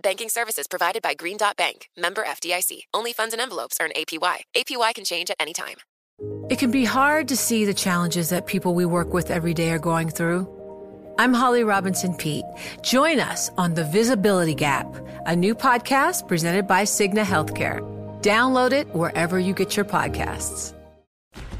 Banking 0.00 0.28
services 0.28 0.66
provided 0.68 1.00
by 1.00 1.14
Green 1.14 1.38
Dot 1.38 1.56
Bank, 1.56 1.88
member 1.96 2.22
FDIC. 2.22 2.80
Only 2.92 3.14
funds 3.14 3.32
and 3.32 3.40
envelopes 3.40 3.78
earn 3.80 3.90
APY. 3.96 4.40
APY 4.54 4.94
can 4.94 5.04
change 5.04 5.30
at 5.30 5.36
any 5.40 5.54
time. 5.54 5.76
It 6.50 6.58
can 6.58 6.70
be 6.70 6.84
hard 6.84 7.28
to 7.28 7.36
see 7.36 7.64
the 7.64 7.72
challenges 7.72 8.28
that 8.28 8.46
people 8.46 8.74
we 8.74 8.84
work 8.84 9.14
with 9.14 9.30
every 9.30 9.54
day 9.54 9.70
are 9.70 9.78
going 9.78 10.10
through. 10.10 10.46
I'm 11.18 11.32
Holly 11.32 11.64
Robinson 11.64 12.14
Peete. 12.14 12.44
Join 12.82 13.20
us 13.20 13.50
on 13.56 13.72
The 13.72 13.84
Visibility 13.84 14.54
Gap, 14.54 14.86
a 15.24 15.34
new 15.34 15.54
podcast 15.54 16.28
presented 16.28 16.66
by 16.66 16.82
Cigna 16.82 17.24
Healthcare. 17.24 17.80
Download 18.20 18.72
it 18.72 18.94
wherever 18.94 19.38
you 19.38 19.54
get 19.54 19.76
your 19.76 19.86
podcasts. 19.86 20.74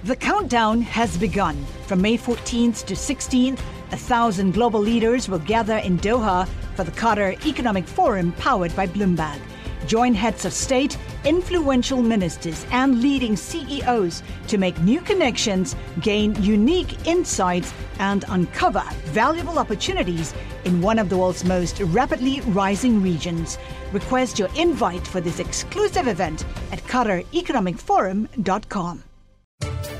The 0.04 0.16
countdown 0.16 0.82
has 0.82 1.16
begun. 1.16 1.56
From 1.86 2.02
May 2.02 2.18
14th 2.18 2.84
to 2.84 2.94
16th, 2.94 3.60
a 3.92 3.96
thousand 3.96 4.52
global 4.52 4.80
leaders 4.80 5.26
will 5.28 5.38
gather 5.38 5.78
in 5.78 5.98
Doha 5.98 6.46
for 6.76 6.84
the 6.84 6.92
Qatar 6.92 7.44
Economic 7.46 7.86
Forum 7.86 8.32
powered 8.32 8.76
by 8.76 8.86
Bloomberg. 8.86 9.40
Join 9.86 10.14
heads 10.14 10.44
of 10.44 10.52
state, 10.52 10.98
influential 11.24 12.02
ministers, 12.02 12.66
and 12.70 13.00
leading 13.00 13.34
CEOs 13.36 14.22
to 14.48 14.58
make 14.58 14.78
new 14.80 15.00
connections, 15.00 15.74
gain 16.00 16.34
unique 16.42 17.06
insights, 17.06 17.72
and 17.98 18.26
uncover 18.28 18.82
valuable 19.06 19.58
opportunities 19.58 20.34
in 20.64 20.82
one 20.82 20.98
of 20.98 21.08
the 21.08 21.16
world's 21.16 21.44
most 21.44 21.80
rapidly 21.80 22.42
rising 22.42 23.02
regions. 23.02 23.56
Request 23.92 24.38
your 24.38 24.50
invite 24.56 25.06
for 25.06 25.20
this 25.20 25.38
exclusive 25.38 26.08
event 26.08 26.44
at 26.72 26.82
QatarEconomicForum.com. 26.84 29.02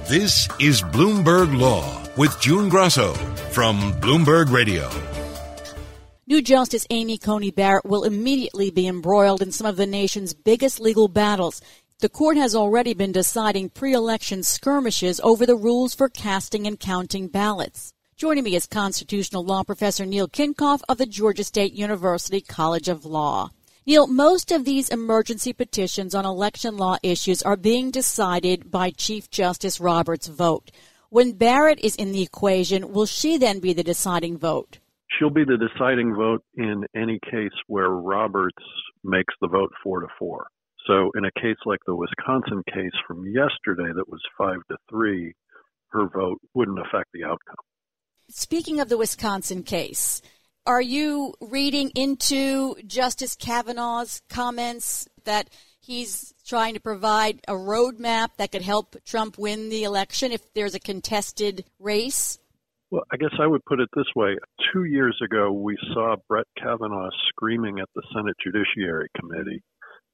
This 0.09 0.49
is 0.61 0.83
Bloomberg 0.83 1.59
Law 1.59 2.03
with 2.17 2.39
June 2.41 2.69
Grasso 2.69 3.15
from 3.51 3.93
Bloomberg 3.95 4.53
Radio. 4.53 4.89
New 6.29 6.43
Justice 6.43 6.89
Amy 6.91 7.19
Coney 7.19 7.53
Barrett 7.53 7.85
will 7.85 8.03
immediately 8.03 8.69
be 8.69 8.89
embroiled 8.89 9.41
in 9.41 9.53
some 9.53 9.65
of 9.65 9.77
the 9.77 9.87
nation's 9.87 10.35
biggest 10.35 10.81
legal 10.81 11.07
battles. 11.07 11.63
The 12.01 12.09
court 12.09 12.37
has 12.37 12.53
already 12.53 12.95
been 12.95 13.13
deciding 13.13 13.71
pre 13.71 13.93
election 13.93 14.43
skirmishes 14.43 15.21
over 15.21 15.47
the 15.47 15.55
rules 15.55 15.95
for 15.95 16.09
casting 16.09 16.67
and 16.67 16.81
counting 16.81 17.29
ballots. 17.29 17.93
Joining 18.17 18.43
me 18.43 18.57
is 18.57 18.67
constitutional 18.67 19.45
law 19.45 19.63
professor 19.63 20.05
Neil 20.05 20.27
Kinkopf 20.27 20.81
of 20.89 20.99
the 20.99 21.07
Georgia 21.07 21.45
State 21.45 21.75
University 21.75 22.41
College 22.41 22.89
of 22.89 23.05
Law. 23.05 23.51
Neil, 23.87 24.09
most 24.09 24.51
of 24.51 24.65
these 24.65 24.89
emergency 24.89 25.53
petitions 25.53 26.13
on 26.13 26.25
election 26.25 26.77
law 26.77 26.97
issues 27.05 27.41
are 27.41 27.57
being 27.57 27.93
decided 27.93 28.69
by 28.73 28.91
Chief 28.91 29.31
Justice 29.31 29.79
Roberts' 29.79 30.27
vote. 30.27 30.73
When 31.09 31.35
Barrett 31.35 31.79
is 31.85 31.95
in 31.95 32.11
the 32.11 32.23
equation, 32.23 32.93
will 32.93 33.07
she 33.07 33.39
then 33.39 33.61
be 33.61 33.73
the 33.73 33.85
deciding 33.85 34.39
vote? 34.39 34.79
She'll 35.11 35.31
be 35.31 35.45
the 35.45 35.57
deciding 35.57 36.15
vote 36.15 36.43
in 36.57 36.85
any 36.95 37.19
case 37.31 37.53
where 37.69 37.89
Roberts 37.89 38.63
makes 39.05 39.35
the 39.41 39.49
vote 39.49 39.73
four 39.83 40.01
to 40.01 40.09
four. 40.19 40.47
So, 40.87 41.11
in 41.17 41.25
a 41.25 41.41
case 41.41 41.57
like 41.65 41.81
the 41.87 41.97
Wisconsin 41.97 42.63
case 42.73 42.93
from 43.07 43.27
yesterday 43.27 43.93
that 43.95 44.09
was 44.09 44.21
five 44.39 44.59
to 44.71 44.77
three, 44.89 45.35
her 45.89 46.09
vote 46.09 46.39
wouldn't 46.55 46.79
affect 46.79 47.09
the 47.13 47.25
outcome. 47.25 47.57
Speaking 48.29 48.81
of 48.81 48.89
the 48.89 48.99
Wisconsin 48.99 49.63
case, 49.63 50.23
are 50.67 50.83
you 50.83 51.35
reading 51.41 51.91
into 51.95 52.75
Justice 52.87 53.37
Kavanaugh's 53.37 54.21
comments 54.29 55.09
that 55.25 55.49
he's 55.81 56.35
trying 56.45 56.75
to 56.75 56.81
provide 56.81 57.41
a 57.47 57.53
roadmap 57.53 58.31
that 58.37 58.51
could 58.51 58.63
help 58.63 58.97
Trump 59.05 59.39
win 59.39 59.69
the 59.69 59.85
election 59.85 60.33
if 60.33 60.53
there's 60.55 60.75
a 60.75 60.81
contested 60.81 61.65
race? 61.79 62.39
Well, 62.91 63.03
I 63.13 63.17
guess 63.17 63.35
I 63.41 63.47
would 63.47 63.65
put 63.65 63.81
it 63.81 63.89
this 63.97 64.07
way. 64.15 64.37
Two 64.73 64.85
years 64.85 65.19
ago, 65.25 65.51
we 65.51 65.77
saw 65.93 66.15
Brett 66.29 66.47
Kavanaugh 66.57 67.11
screaming 67.29 67.81
at 67.81 67.89
the 67.95 68.03
Senate 68.15 68.37
Judiciary 68.43 69.09
Committee. 69.19 69.63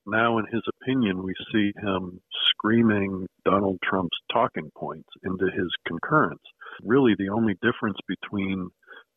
Now, 0.07 0.39
in 0.39 0.47
his 0.51 0.63
opinion, 0.81 1.23
we 1.23 1.35
see 1.53 1.73
him 1.81 2.19
screaming 2.51 3.27
Donald 3.45 3.79
Trump's 3.85 4.17
talking 4.33 4.71
points 4.77 5.09
into 5.23 5.45
his 5.47 5.69
concurrence. 5.87 6.43
Really, 6.83 7.15
the 7.17 7.29
only 7.29 7.55
difference 7.63 7.99
between 8.09 8.71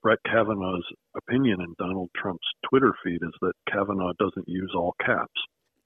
Brett 0.03 0.19
Kavanaugh's 0.25 0.85
opinion 1.15 1.61
and 1.61 1.75
Donald 1.77 2.09
Trump's 2.15 2.45
Twitter 2.69 2.93
feed 3.03 3.21
is 3.23 3.33
that 3.41 3.53
Kavanaugh 3.71 4.13
doesn't 4.19 4.47
use 4.47 4.71
all 4.75 4.93
caps. 5.03 5.31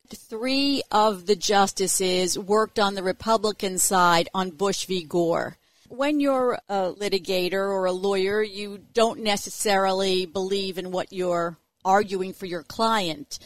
Three 0.09 0.81
of 0.91 1.27
the 1.27 1.35
justices 1.35 2.37
worked 2.37 2.79
on 2.79 2.95
the 2.95 3.03
Republican 3.03 3.77
side 3.77 4.27
on 4.33 4.49
Bush 4.49 4.85
v. 4.85 5.03
Gore. 5.03 5.58
When 5.89 6.19
you're 6.19 6.59
a 6.69 6.93
litigator 6.93 7.53
or 7.53 7.85
a 7.85 7.91
lawyer, 7.91 8.43
you 8.43 8.77
don't 8.93 9.21
necessarily 9.21 10.27
believe 10.27 10.77
in 10.77 10.91
what 10.91 11.11
you're 11.11 11.57
arguing 11.83 12.33
for 12.33 12.45
your 12.45 12.63
client. 12.63 13.39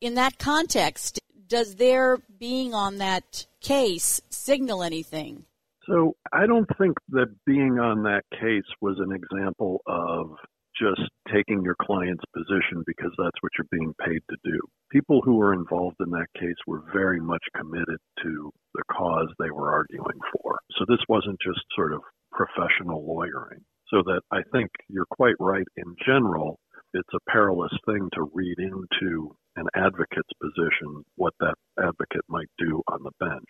In 0.00 0.14
that 0.14 0.38
context, 0.38 1.18
does 1.48 1.76
their 1.76 2.18
being 2.38 2.74
on 2.74 2.98
that 2.98 3.46
case 3.60 4.20
signal 4.28 4.82
anything? 4.82 5.46
So 5.86 6.16
I 6.32 6.46
don't 6.46 6.68
think 6.76 6.98
that 7.10 7.34
being 7.46 7.78
on 7.78 8.02
that 8.02 8.24
case 8.30 8.68
was 8.80 8.98
an 8.98 9.12
example 9.12 9.80
of 9.86 10.32
just 10.78 11.08
taking 11.32 11.62
your 11.62 11.76
client's 11.80 12.24
position 12.34 12.82
because 12.86 13.12
that's 13.18 13.40
what 13.40 13.52
you're 13.58 13.68
being 13.70 13.94
paid 14.04 14.20
to 14.30 14.36
do. 14.44 14.58
People 14.90 15.20
who 15.22 15.36
were 15.36 15.52
involved 15.52 15.96
in 16.00 16.10
that 16.10 16.26
case 16.38 16.56
were 16.66 16.84
very 16.92 17.20
much 17.20 17.42
committed 17.56 17.98
to 18.22 18.50
the 18.74 18.82
cause 18.92 19.28
they 19.38 19.50
were 19.50 19.72
arguing 19.72 20.20
for. 20.32 20.58
So 20.78 20.84
this 20.88 21.02
wasn't 21.08 21.40
just 21.40 21.60
sort 21.74 21.92
of 21.92 22.00
professional 22.32 23.06
lawyering. 23.06 23.64
So 23.88 24.02
that 24.04 24.20
I 24.32 24.42
think 24.52 24.70
you're 24.88 25.06
quite 25.10 25.36
right 25.38 25.66
in 25.76 25.94
general. 26.04 26.58
It's 26.92 27.14
a 27.14 27.30
perilous 27.30 27.72
thing 27.86 28.08
to 28.14 28.30
read 28.34 28.58
into 28.58 29.34
an 29.56 29.66
advocate's 29.74 30.32
position 30.40 31.04
what 31.16 31.34
that 31.40 31.54
advocate 31.78 32.24
might 32.28 32.50
do 32.58 32.82
on 32.88 33.02
the 33.02 33.12
bench. 33.20 33.48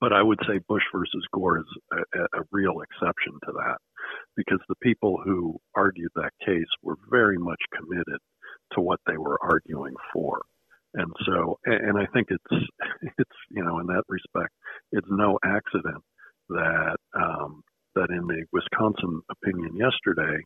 But 0.00 0.12
I 0.12 0.22
would 0.22 0.38
say 0.46 0.60
Bush 0.68 0.84
versus 0.94 1.24
Gore 1.32 1.58
is 1.58 1.98
a, 2.14 2.40
a 2.40 2.44
real 2.52 2.80
exception 2.80 3.32
to 3.46 3.52
that 3.52 3.78
because 4.36 4.60
the 4.68 4.76
people 4.82 5.18
who 5.24 5.58
argued 5.74 6.10
that 6.14 6.30
case 6.44 6.68
were 6.82 6.96
very 7.10 7.38
much 7.38 7.60
committed 7.76 8.20
to 8.74 8.80
what 8.80 9.00
they 9.06 9.16
were 9.16 9.38
arguing 9.42 9.94
for. 10.12 10.42
And 10.94 11.12
so, 11.26 11.58
and 11.64 11.98
I 11.98 12.06
think 12.12 12.28
it's, 12.30 12.64
it's, 13.18 13.38
you 13.50 13.64
know, 13.64 13.80
in 13.80 13.86
that 13.88 14.04
respect, 14.08 14.52
it's 14.92 15.06
no 15.10 15.38
accident 15.44 16.02
that, 16.48 16.96
um, 17.14 17.62
that 17.94 18.10
in 18.10 18.26
the 18.26 18.44
Wisconsin 18.52 19.20
opinion 19.30 19.76
yesterday, 19.76 20.38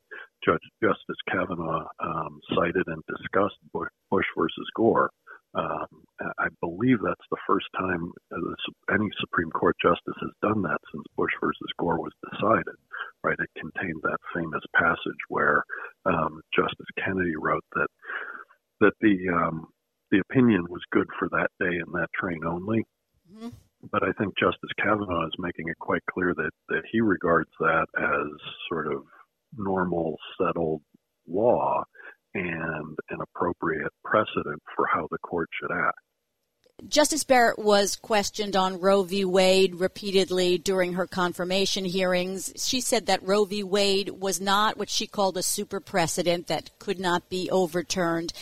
Judge 0.45 0.63
Justice 0.83 1.21
Kavanaugh 1.31 1.87
um, 2.03 2.41
cited 2.57 2.85
and 2.87 3.03
discussed 3.07 3.59
Bush, 3.73 3.91
Bush 4.11 4.27
versus 4.37 4.67
Gore 4.75 5.11
um, 5.55 5.87
I 6.39 6.49
believe 6.61 6.99
that's 7.03 7.29
the 7.31 7.37
first 7.47 7.67
time 7.77 8.13
any 8.93 9.09
Supreme 9.21 9.51
Court 9.51 9.77
justice 9.83 10.17
has 10.21 10.31
done 10.41 10.63
that 10.63 10.79
since 10.93 11.05
Bush 11.17 11.33
versus 11.41 11.69
Gore 11.79 12.01
was 12.01 12.13
decided. 12.31 12.77
Right? 13.23 13.37
It 13.39 13.61
contained 13.61 14.01
that 14.03 14.19
famous 14.35 14.63
passage 14.75 15.23
where 15.29 15.63
um, 16.07 16.41
Justice 16.57 16.87
Kennedy 17.05 17.37
wrote 17.37 17.65
that 17.75 17.89
that 18.81 18.93
the 19.01 19.29
um, 19.29 19.69
the 20.11 20.21
opinion 20.21 20.67
was 20.69 20.83
good 20.91 21.09
for 21.19 21.29
that 21.31 21.51
day 21.61 21.77
and 21.77 21.93
that 21.95 22.09
train 22.19 22.41
only. 22.47 22.85
Mm-hmm. 23.33 23.49
But 23.91 24.05
I 24.05 24.13
think 24.13 24.39
Justice 24.39 24.71
Kavanaugh 24.79 25.27
is 25.27 25.35
making 25.39 25.69
it 25.69 25.79
quite 25.79 26.03
clear 26.11 26.35
that 26.35 26.51
that 26.69 26.83
he 26.91 27.01
regards 27.01 27.51
that 27.61 27.87
as 27.99 28.41
sort 28.69 28.93
of 28.93 29.03
normal, 29.57 30.17
settled 30.39 30.81
law 31.29 31.85
and 32.35 32.97
an 33.11 33.19
appropriate 33.21 33.93
precedent 34.05 34.63
for 34.75 34.87
how 34.87 35.07
the 35.11 35.19
court 35.19 35.49
should 35.61 35.71
act. 35.71 35.99
Justice 36.89 37.23
Barrett 37.23 37.59
was 37.59 37.95
questioned 37.95 38.57
on 38.57 38.81
Roe 38.81 39.05
v. 39.05 39.25
Wade 39.25 39.77
repeatedly 39.77 40.59
during 40.59 40.95
her 40.95 41.07
confirmation 41.07 41.85
hearings. 41.85 42.53
She 42.57 42.81
said 42.81 43.07
that 43.07 43.23
Roe 43.23 43.45
v. 43.45 43.63
Wade 43.63 44.11
was 44.11 44.41
not 44.41 44.77
what 44.77 44.91
she 44.91 45.07
called 45.07 45.37
a 45.37 45.43
super 45.43 45.79
precedent 45.79 46.49
that 46.49 46.77
could 46.79 46.99
not 46.99 47.29
be 47.29 47.49
overturned. 47.51 48.33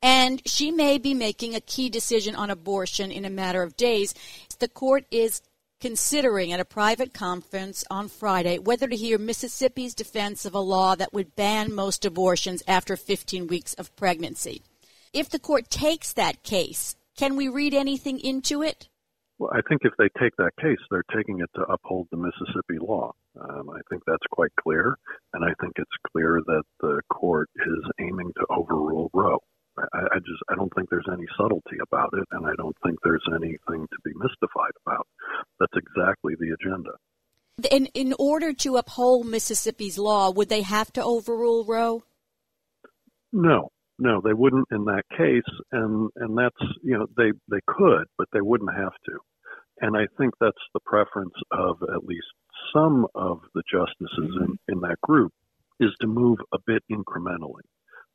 And 0.00 0.42
she 0.46 0.70
may 0.70 0.98
be 0.98 1.12
making 1.12 1.54
a 1.54 1.60
key 1.60 1.88
decision 1.90 2.34
on 2.34 2.50
abortion 2.50 3.12
in 3.12 3.24
a 3.24 3.30
matter 3.30 3.62
of 3.62 3.76
days. 3.76 4.14
The 4.58 4.68
court 4.68 5.04
is 5.10 5.42
considering 5.82 6.52
at 6.52 6.60
a 6.60 6.64
private 6.64 7.12
conference 7.12 7.82
on 7.90 8.06
Friday 8.06 8.56
whether 8.56 8.86
to 8.86 8.94
hear 8.94 9.18
Mississippi's 9.18 9.96
defense 9.96 10.44
of 10.44 10.54
a 10.54 10.60
law 10.60 10.94
that 10.94 11.12
would 11.12 11.34
ban 11.34 11.74
most 11.74 12.04
abortions 12.04 12.62
after 12.68 12.96
15 12.96 13.48
weeks 13.48 13.74
of 13.74 13.94
pregnancy. 13.96 14.62
If 15.12 15.28
the 15.28 15.40
court 15.40 15.70
takes 15.70 16.12
that 16.12 16.44
case, 16.44 16.94
can 17.16 17.34
we 17.34 17.48
read 17.48 17.74
anything 17.74 18.20
into 18.20 18.62
it? 18.62 18.88
Well, 19.40 19.50
I 19.52 19.60
think 19.68 19.80
if 19.82 19.92
they 19.98 20.08
take 20.20 20.36
that 20.38 20.52
case, 20.60 20.78
they're 20.88 21.02
taking 21.12 21.40
it 21.40 21.50
to 21.56 21.62
uphold 21.62 22.06
the 22.12 22.16
Mississippi 22.16 22.78
law. 22.80 23.10
Um, 23.40 23.68
I 23.70 23.80
think 23.90 24.04
that's 24.06 24.26
quite 24.30 24.52
clear, 24.62 24.96
and 25.32 25.44
I 25.44 25.52
think 25.60 25.72
it's 25.76 26.12
clear 26.12 26.40
that 26.46 26.62
the 26.80 27.00
court 27.12 27.50
is 27.56 27.90
aiming 27.98 28.30
to 28.36 28.46
overrule 28.50 29.10
Roe. 29.12 29.40
I, 29.78 29.98
I 29.98 30.18
just 30.18 30.42
I 30.50 30.54
don't 30.54 30.72
think 30.74 30.90
there's 30.90 31.08
any 31.12 31.26
subtlety 31.36 31.78
about 31.82 32.10
it, 32.14 32.26
and 32.32 32.46
I 32.46 32.52
don't 32.56 32.76
think 32.84 32.98
there's 33.02 33.24
anything 33.34 33.86
to 33.86 33.98
be 34.04 34.12
mystified 34.14 34.72
about. 34.86 35.06
That's 35.60 35.76
exactly 35.76 36.34
the 36.38 36.54
agenda. 36.54 36.92
In 37.70 37.86
in 37.86 38.14
order 38.18 38.52
to 38.52 38.76
uphold 38.76 39.26
Mississippi's 39.26 39.98
law, 39.98 40.30
would 40.30 40.48
they 40.48 40.62
have 40.62 40.92
to 40.94 41.04
overrule 41.04 41.64
Roe? 41.64 42.02
No, 43.32 43.70
no, 43.98 44.20
they 44.20 44.34
wouldn't 44.34 44.68
in 44.70 44.84
that 44.86 45.04
case, 45.16 45.50
and 45.70 46.10
and 46.16 46.36
that's 46.36 46.72
you 46.82 46.98
know 46.98 47.06
they 47.16 47.32
they 47.50 47.60
could, 47.66 48.04
but 48.18 48.28
they 48.32 48.40
wouldn't 48.40 48.74
have 48.74 48.94
to. 49.06 49.18
And 49.80 49.96
I 49.96 50.06
think 50.16 50.34
that's 50.40 50.56
the 50.74 50.80
preference 50.84 51.34
of 51.50 51.82
at 51.82 52.04
least 52.04 52.26
some 52.72 53.06
of 53.14 53.40
the 53.54 53.62
justices 53.70 54.36
in, 54.40 54.58
in 54.68 54.80
that 54.80 55.00
group 55.02 55.32
is 55.80 55.90
to 56.00 56.06
move 56.06 56.38
a 56.52 56.58
bit 56.66 56.82
incrementally. 56.90 57.62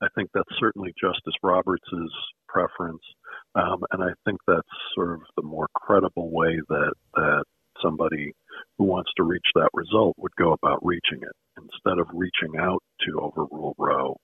I 0.02 0.08
think 0.16 0.30
that's 0.34 0.60
certainly 0.60 0.94
Justice 1.00 1.34
Roberts's 1.42 2.14
preference, 2.48 3.02
um, 3.56 3.84
and 3.92 4.04
I 4.04 4.14
think 4.26 4.40
that's 4.48 4.62
sort 4.96 5.14
of 5.14 5.22
the 5.36 5.44
more 5.44 5.68
credible 5.76 6.30
way 6.32 6.60
that 6.70 6.94
that 7.16 7.44
somebody 7.82 8.34
who 8.78 8.86
wants 8.86 9.12
to 9.18 9.24
reach 9.24 9.46
that 9.56 9.70
result 9.74 10.16
would 10.18 10.36
go 10.38 10.54
about 10.54 10.86
reaching 10.86 11.22
it 11.22 11.36
instead 11.62 12.00
of 12.00 12.08
reaching 12.14 12.60
out 12.60 12.82
to 13.02 13.20
overrule 13.20 13.76
Roe. 13.78 14.16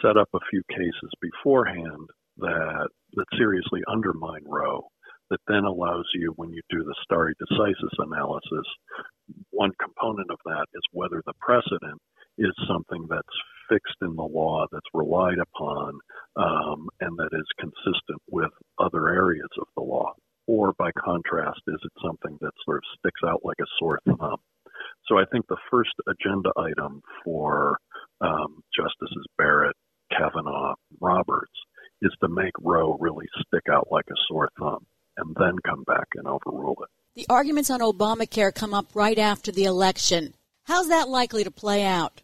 Set 0.00 0.16
up 0.16 0.28
a 0.34 0.46
few 0.50 0.62
cases 0.70 1.10
beforehand 1.20 2.08
that 2.38 2.88
that 3.14 3.26
seriously 3.36 3.82
undermine 3.88 4.44
Roe 4.46 4.88
that 5.32 5.40
then 5.48 5.64
allows 5.64 6.04
you, 6.14 6.32
when 6.36 6.52
you 6.52 6.60
do 6.68 6.84
the 6.84 6.94
stare 7.04 7.32
decisis 7.40 7.96
analysis, 7.98 8.66
one 9.50 9.72
component 9.80 10.30
of 10.30 10.38
that 10.44 10.66
is 10.74 10.82
whether 10.92 11.22
the 11.24 11.32
precedent 11.40 12.00
is 12.36 12.52
something 12.68 13.06
that's 13.08 13.36
fixed 13.72 13.96
in 14.02 14.14
the 14.16 14.22
law, 14.22 14.66
that's 14.70 14.86
relied 14.92 15.38
upon, 15.38 15.98
um, 16.36 16.88
and 17.00 17.16
that 17.16 17.30
is 17.32 17.46
consistent 17.58 18.20
with 18.30 18.50
other 18.78 19.08
areas 19.08 19.48
of 19.58 19.66
the 19.76 19.82
law. 19.82 20.12
Or 20.46 20.72
by 20.78 20.90
contrast, 20.92 21.60
is 21.68 21.80
it 21.82 21.92
something 22.04 22.36
that 22.40 22.52
sort 22.64 22.78
of 22.78 22.98
sticks 22.98 23.20
out 23.24 23.40
like 23.44 23.56
a 23.60 23.70
sore 23.78 24.00
thumb? 24.06 24.38
So 25.06 25.18
I 25.18 25.24
think 25.30 25.46
the 25.46 25.56
first 25.70 25.92
agenda 26.06 26.50
item 26.56 27.00
for 27.24 27.78
um, 28.20 28.62
Justices 28.76 29.26
Barrett, 29.38 29.76
Kavanaugh, 30.10 30.74
Roberts 31.00 31.52
is 32.02 32.12
to 32.20 32.28
make 32.28 32.52
Roe 32.60 32.96
really 33.00 33.26
stick 33.46 33.62
out 33.70 33.88
like 33.90 34.06
a 34.10 34.18
sore 34.28 34.48
thumb 34.58 34.84
and 35.16 35.34
then 35.38 35.56
come 35.64 35.84
back 35.84 36.08
and 36.14 36.26
overrule 36.26 36.76
it. 36.82 36.88
The 37.14 37.26
arguments 37.28 37.70
on 37.70 37.80
Obamacare 37.80 38.54
come 38.54 38.74
up 38.74 38.86
right 38.94 39.18
after 39.18 39.52
the 39.52 39.64
election. 39.64 40.34
How's 40.64 40.88
that 40.88 41.08
likely 41.08 41.44
to 41.44 41.50
play 41.50 41.84
out? 41.84 42.22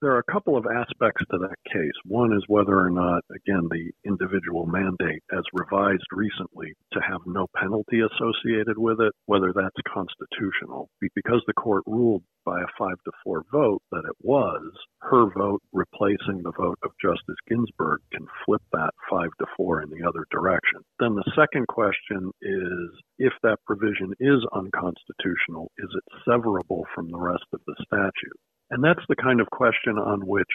There 0.00 0.12
are 0.12 0.20
a 0.20 0.32
couple 0.32 0.56
of 0.56 0.64
aspects 0.64 1.24
to 1.28 1.38
that 1.38 1.56
case. 1.72 1.98
One 2.04 2.32
is 2.32 2.44
whether 2.46 2.78
or 2.78 2.88
not, 2.88 3.24
again, 3.34 3.66
the 3.68 3.90
individual 4.06 4.64
mandate, 4.64 5.24
as 5.32 5.42
revised 5.52 6.06
recently, 6.12 6.74
to 6.92 7.00
have 7.00 7.26
no 7.26 7.48
penalty 7.56 7.98
associated 7.98 8.78
with 8.78 9.00
it, 9.00 9.12
whether 9.26 9.52
that's 9.52 9.92
constitutional. 9.92 10.88
Because 11.00 11.42
the 11.48 11.52
court 11.52 11.82
ruled 11.84 12.22
by 12.44 12.60
a 12.60 12.72
five 12.78 12.94
to 13.06 13.12
four 13.24 13.42
vote 13.50 13.82
that 13.90 14.04
it 14.06 14.14
was, 14.20 14.72
her 15.00 15.26
vote 15.36 15.62
replacing 15.72 16.42
the 16.42 16.54
vote 16.56 16.78
of 16.84 16.92
Justice 17.02 17.42
Ginsburg 17.48 17.98
can 18.12 18.26
flip 18.46 18.62
that 18.70 18.94
five 19.10 19.30
to 19.40 19.46
four 19.56 19.82
in 19.82 19.90
the 19.90 20.06
other 20.06 20.24
direction. 20.30 20.78
Then 21.00 21.16
the 21.16 21.32
second 21.34 21.66
question 21.66 22.30
is 22.40 22.88
if 23.18 23.32
that 23.42 23.58
provision 23.66 24.14
is 24.20 24.46
unconstitutional, 24.54 25.72
is 25.78 25.90
it 25.90 26.04
severable 26.24 26.84
from 26.94 27.10
the 27.10 27.18
rest 27.18 27.46
of 27.52 27.60
the 27.66 27.74
statute? 27.84 28.38
And 28.70 28.84
that's 28.84 29.04
the 29.08 29.16
kind 29.16 29.40
of 29.40 29.48
question 29.50 29.98
on 29.98 30.26
which 30.26 30.46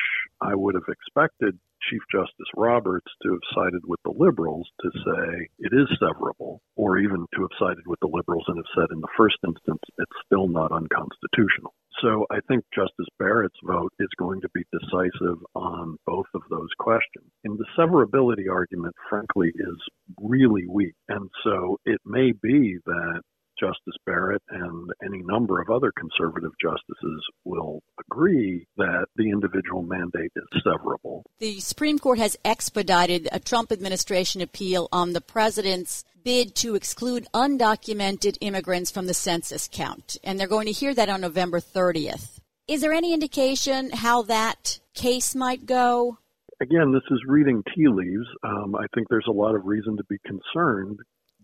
I 0.42 0.54
would 0.56 0.76
have 0.76 0.88
expected 0.88 1.58
Chief 1.90 2.02
Justice 2.12 2.52
Roberts 2.56 3.12
to 3.24 3.32
have 3.32 3.54
sided 3.54 3.82
with 3.86 4.00
the 4.06 4.14
liberals 4.16 4.70
to 4.82 4.90
say 5.06 5.50
it 5.60 5.74
is 5.74 5.88
severable, 6.02 6.60
or 6.76 6.98
even 6.98 7.26
to 7.36 7.42
have 7.42 7.58
sided 7.60 7.86
with 7.86 8.00
the 8.00 8.08
liberals 8.08 8.46
and 8.48 8.58
have 8.58 8.74
said 8.76 8.94
in 8.94 9.02
the 9.02 9.16
first 9.18 9.38
instance 9.46 9.82
it's 9.98 10.22
still 10.26 10.48
not 10.48 10.72
unconstitutional. 10.72 11.74
So 12.02 12.26
I 12.32 12.40
think 12.48 12.64
Justice 12.74 13.08
Barrett's 13.20 13.60
vote 13.64 13.94
is 14.00 14.10
going 14.18 14.42
to 14.42 14.50
be 14.54 14.64
decisive 14.72 15.40
on 15.56 15.98
both 16.06 16.26
of 16.34 16.42
those 16.50 16.70
questions. 16.80 17.30
And 17.44 17.58
the 17.58 17.66
severability 17.78 18.50
argument, 18.52 18.96
frankly, 19.10 19.52
is 19.54 19.78
really 20.20 20.66
weak. 20.68 20.96
And 21.10 21.30
so 21.44 21.80
it 21.86 22.00
may 22.06 22.32
be 22.32 22.78
that 22.86 23.22
Justice 23.64 23.96
Barrett 24.06 24.42
and 24.50 24.90
any 25.06 25.24
number 25.24 25.62
of 25.62 25.70
other 25.70 25.94
conservative 25.98 26.52
justices 26.62 27.24
will 27.46 27.82
agree 28.00 28.68
that 28.76 29.06
the 29.16 29.30
individual 29.30 29.84
mandate 29.84 30.32
is 30.36 30.64
severable. 30.66 31.22
The 31.40 31.62
Supreme 31.62 31.98
Court 31.98 32.20
has 32.20 32.38
expedited 32.44 33.30
a 33.32 33.40
Trump 33.40 33.72
administration 33.72 34.42
appeal 34.42 34.90
on 34.92 35.14
the 35.14 35.22
president's 35.22 36.04
bid 36.26 36.56
to 36.56 36.76
exclude 36.76 37.26
undocumented 37.34 38.38
immigrants 38.42 38.92
from 38.92 39.08
the 39.08 39.14
census 39.14 39.70
count, 39.72 40.18
and 40.24 40.38
they're 40.38 40.48
going 40.48 40.68
to 40.68 40.74
hear 40.74 40.94
that 40.94 41.10
on 41.10 41.22
November 41.22 41.62
30th. 41.62 42.40
Is 42.68 42.82
there 42.82 42.94
any 42.94 43.14
indication 43.14 43.92
how 43.92 44.24
that 44.24 44.80
case 44.94 45.36
might 45.36 45.66
go? 45.66 46.18
Again, 46.62 46.92
this 46.92 47.04
is 47.12 47.20
reading 47.28 47.64
tea 47.76 47.88
leaves. 47.88 48.28
Um, 48.44 48.76
I 48.76 48.86
think 48.94 49.08
there's 49.10 49.28
a 49.28 49.34
lot 49.34 49.56
of 49.56 49.66
reason 49.66 49.98
to 49.98 50.04
be 50.10 50.18
concerned 50.26 51.00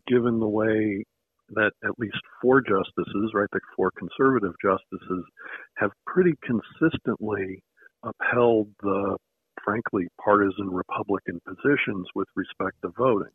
given 0.07 0.39
the 0.39 0.47
way 0.47 1.05
that 1.55 1.71
at 1.83 1.97
least 1.97 2.17
four 2.41 2.61
justices, 2.61 3.31
right, 3.33 3.49
the 3.51 3.59
four 3.75 3.91
conservative 3.97 4.53
justices, 4.61 5.25
have 5.75 5.91
pretty 6.05 6.33
consistently 6.43 7.61
upheld 8.03 8.67
the, 8.81 9.17
frankly, 9.63 10.07
partisan 10.23 10.69
Republican 10.69 11.39
positions 11.45 12.07
with 12.15 12.27
respect 12.35 12.77
to 12.83 12.89
voting. 12.97 13.33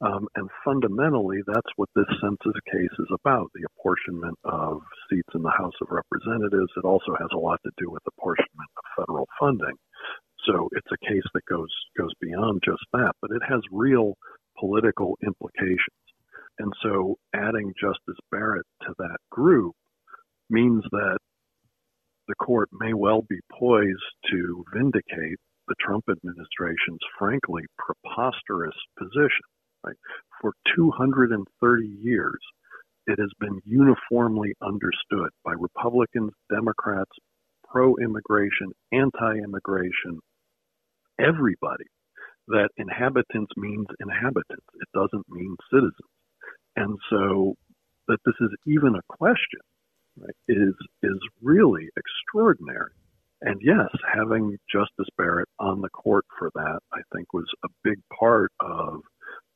Um, 0.00 0.28
and 0.34 0.48
fundamentally, 0.64 1.40
that's 1.46 1.68
what 1.76 1.90
this 1.94 2.08
census 2.22 2.58
case 2.72 2.94
is 2.98 3.10
about 3.12 3.50
the 3.54 3.68
apportionment 3.76 4.38
of 4.44 4.80
seats 5.10 5.28
in 5.34 5.42
the 5.42 5.50
House 5.50 5.76
of 5.82 5.88
Representatives. 5.90 6.72
It 6.76 6.86
also 6.86 7.12
has 7.18 7.28
a 7.34 7.38
lot 7.38 7.60
to 7.64 7.70
do 7.76 7.90
with 7.90 8.02
apportionment 8.06 8.70
of 8.78 9.04
federal 9.04 9.28
funding. 9.38 9.76
So 10.46 10.68
it's 10.72 10.88
a 10.90 11.06
case 11.06 11.28
that 11.34 11.44
goes 11.44 11.68
goes 11.98 12.12
beyond 12.18 12.62
just 12.64 12.82
that, 12.94 13.12
but 13.20 13.30
it 13.30 13.42
has 13.46 13.60
real 13.70 14.16
political 14.58 15.18
implications. 15.22 16.00
And 16.60 16.74
so 16.82 17.16
adding 17.34 17.72
Justice 17.80 18.20
Barrett 18.30 18.66
to 18.82 18.94
that 18.98 19.16
group 19.30 19.74
means 20.50 20.84
that 20.92 21.16
the 22.28 22.34
court 22.34 22.68
may 22.70 22.92
well 22.92 23.22
be 23.22 23.40
poised 23.50 24.12
to 24.30 24.62
vindicate 24.74 25.38
the 25.68 25.74
Trump 25.80 26.04
administration's 26.10 27.00
frankly 27.18 27.62
preposterous 27.78 28.74
position. 28.98 29.46
Right? 29.86 29.96
For 30.42 30.52
230 30.76 31.86
years, 32.02 32.38
it 33.06 33.18
has 33.18 33.30
been 33.40 33.58
uniformly 33.64 34.52
understood 34.60 35.30
by 35.42 35.52
Republicans, 35.58 36.32
Democrats, 36.52 37.10
pro 37.72 37.96
immigration, 37.96 38.72
anti 38.92 39.38
immigration, 39.42 40.20
everybody, 41.18 41.86
that 42.48 42.68
inhabitants 42.76 43.52
means 43.56 43.86
inhabitants. 43.98 44.66
It 44.74 44.88
doesn't 44.92 45.24
mean 45.30 45.56
citizens. 45.72 46.19
And 46.76 46.98
so 47.10 47.54
that 48.08 48.18
this 48.24 48.34
is 48.40 48.50
even 48.66 48.94
a 48.94 49.02
question 49.08 49.60
right, 50.16 50.34
is 50.48 50.74
is 51.02 51.18
really 51.42 51.88
extraordinary. 51.96 52.92
And 53.42 53.60
yes, 53.62 53.88
having 54.12 54.58
Justice 54.70 55.08
Barrett 55.16 55.48
on 55.58 55.80
the 55.80 55.88
court 55.88 56.26
for 56.38 56.50
that, 56.54 56.80
I 56.92 57.00
think, 57.14 57.32
was 57.32 57.46
a 57.64 57.68
big 57.82 57.98
part 58.18 58.52
of 58.60 59.00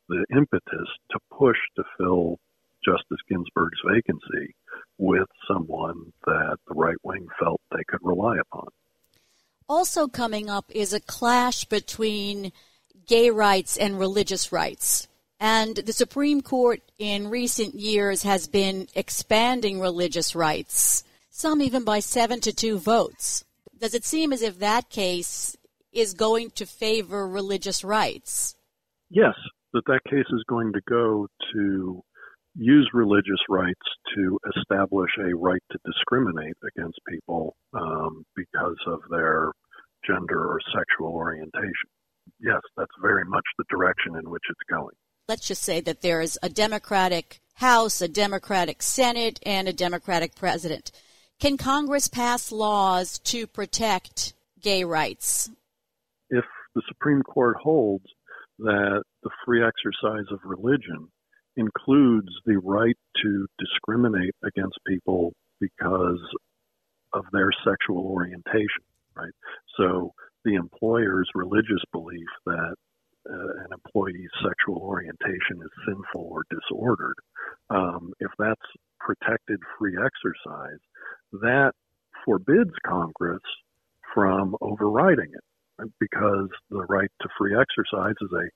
the 0.09 0.25
impetus 0.35 0.89
to 1.11 1.19
push 1.31 1.59
to 1.77 1.85
fill 1.99 2.39
Justice 2.85 3.19
Ginsburg's 3.29 3.79
vacancy 3.87 4.55
with 4.99 5.29
someone 5.49 6.13
that 6.27 6.57
the 6.69 6.75
right 6.75 6.97
wing 7.03 7.27
felt 7.39 7.61
they 7.71 7.85
could 7.87 8.01
rely 8.03 8.37
upon. 8.39 8.69
Also, 9.69 10.07
coming 10.09 10.49
up 10.49 10.67
is 10.71 10.93
a 10.93 11.01
clash 11.01 11.65
between 11.65 12.53
gay 13.07 13.31
rights 13.31 13.77
and 13.77 13.99
religious 13.99 14.53
rights. 14.53 15.04
And 15.47 15.77
the 15.77 15.93
Supreme 15.93 16.41
Court 16.41 16.81
in 16.99 17.29
recent 17.29 17.75
years 17.75 18.23
has 18.23 18.47
been 18.47 18.89
expanding 18.95 19.79
religious 19.79 20.35
rights, 20.35 21.05
some 21.29 21.61
even 21.61 21.85
by 21.85 22.01
seven 22.01 22.41
to 22.41 22.53
two 22.55 22.79
votes. 22.79 23.45
Does 23.79 23.93
it 23.93 24.07
seem 24.07 24.33
as 24.33 24.41
if 24.41 24.61
that 24.61 24.89
case 24.89 25.55
is 25.93 26.15
going 26.15 26.53
to 26.53 26.65
favor 26.65 27.29
religious 27.29 27.85
rights? 27.85 28.57
Yes, 29.11 29.35
that 29.75 29.85
that 29.87 30.01
case 30.09 30.25
is 30.31 30.43
going 30.49 30.73
to 30.73 30.81
go 30.89 31.27
to 31.53 32.03
use 32.55 32.89
religious 32.95 33.45
rights 33.51 33.87
to 34.17 34.39
establish 34.57 35.11
a 35.21 35.37
right 35.37 35.63
to 35.73 35.79
discriminate 35.85 36.57
against 36.75 36.99
people 37.07 37.55
um, 37.75 38.25
because 38.35 38.79
of 38.87 39.01
their 39.11 39.53
gender 40.07 40.43
or 40.43 40.59
sexual 40.75 41.13
orientation. 41.13 41.91
Yes, 42.41 42.63
that's 42.79 42.97
very 43.03 43.27
much 43.27 43.45
the 43.59 43.65
direction 43.69 44.17
in 44.17 44.31
which 44.31 44.45
it's 44.49 44.71
going 44.71 44.97
let's 45.29 45.47
just 45.47 45.63
say 45.63 45.81
that 45.81 46.03
there 46.03 46.21
is 46.21 46.39
a 46.43 46.49
Democratic 46.49 47.41
House, 47.55 48.01
a 48.01 48.09
Democratic 48.09 48.83
Senate, 48.83 49.41
and 49.45 49.69
a 49.69 49.73
Democratic 49.73 50.35
president. 50.35 50.91
Can 51.41 51.57
Congress 51.57 52.09
pass 52.09 52.53
laws 52.53 53.19
to 53.21 53.47
protect 53.47 54.35
gay 54.61 54.85
rights? 54.85 55.51
If 56.31 56.45
the 56.75 56.83
Supreme 56.89 57.23
Court 57.23 57.57
holds 57.63 58.05
that 58.59 59.03
the 59.23 59.31
free 59.45 59.63
exercise 59.63 60.27
of 60.31 60.39
religion 60.45 61.09
includes 61.57 62.29
the 62.47 62.59
right 62.59 62.97
to 63.23 63.47
discriminate 63.59 64.35
against 64.45 64.79
people 64.87 65.33
because 65.61 66.21
of 67.13 67.25
their 67.33 67.51
sexual 67.65 68.07
orientation, 68.07 68.83
right? 69.17 69.33
So 69.77 70.13
the 70.45 70.55
employer's 70.55 71.29
religious 71.35 71.83
belief 71.93 72.27
that 72.47 72.75
an 73.27 73.67
employee's 73.73 74.31
sexual 74.43 74.79
orientation 74.79 75.61
is 75.63 75.71
sinful 75.87 76.29
or 76.31 76.45
disordered, 76.51 77.17
um, 77.71 78.13
if 78.21 78.31
that's 78.39 78.61
protected 79.01 79.61
free 79.79 79.97
exercise, 79.97 80.79
that 81.33 81.73
forbids 82.25 82.73
Congress 82.87 83.43
from 84.15 84.57
overriding 84.61 85.31
it 85.33 85.91
because 86.01 86.49
the 86.71 86.85
right 86.89 87.11
to 87.21 87.29
free 87.37 87.55
exercise 87.55 88.15
is 88.21 88.31
a 88.33 88.49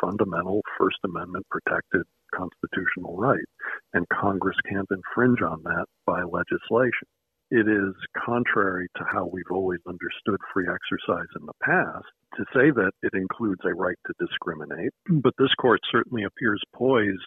fundamental 0.00 0.62
First 0.78 0.98
Amendment 1.04 1.46
protected 1.50 2.02
constitutional 2.34 3.16
right, 3.16 3.44
and 3.92 4.06
Congress 4.08 4.56
can't 4.68 4.88
infringe 4.90 5.42
on 5.42 5.62
that 5.64 5.86
by 6.06 6.22
legislation. 6.22 7.08
It 7.50 7.66
is 7.66 7.94
contrary 8.24 8.88
to 8.96 9.04
how 9.10 9.26
we've 9.26 9.50
always 9.50 9.80
understood 9.86 10.38
free 10.54 10.66
exercise 10.68 11.26
in 11.38 11.46
the 11.46 11.52
past 11.62 12.06
to 12.36 12.44
say 12.54 12.70
that 12.70 12.92
it 13.02 13.12
includes 13.12 13.60
a 13.64 13.74
right 13.74 13.96
to 14.06 14.14
discriminate, 14.24 14.92
but 15.08 15.34
this 15.36 15.52
court 15.60 15.80
certainly 15.90 16.22
appears 16.22 16.62
poised 16.74 17.18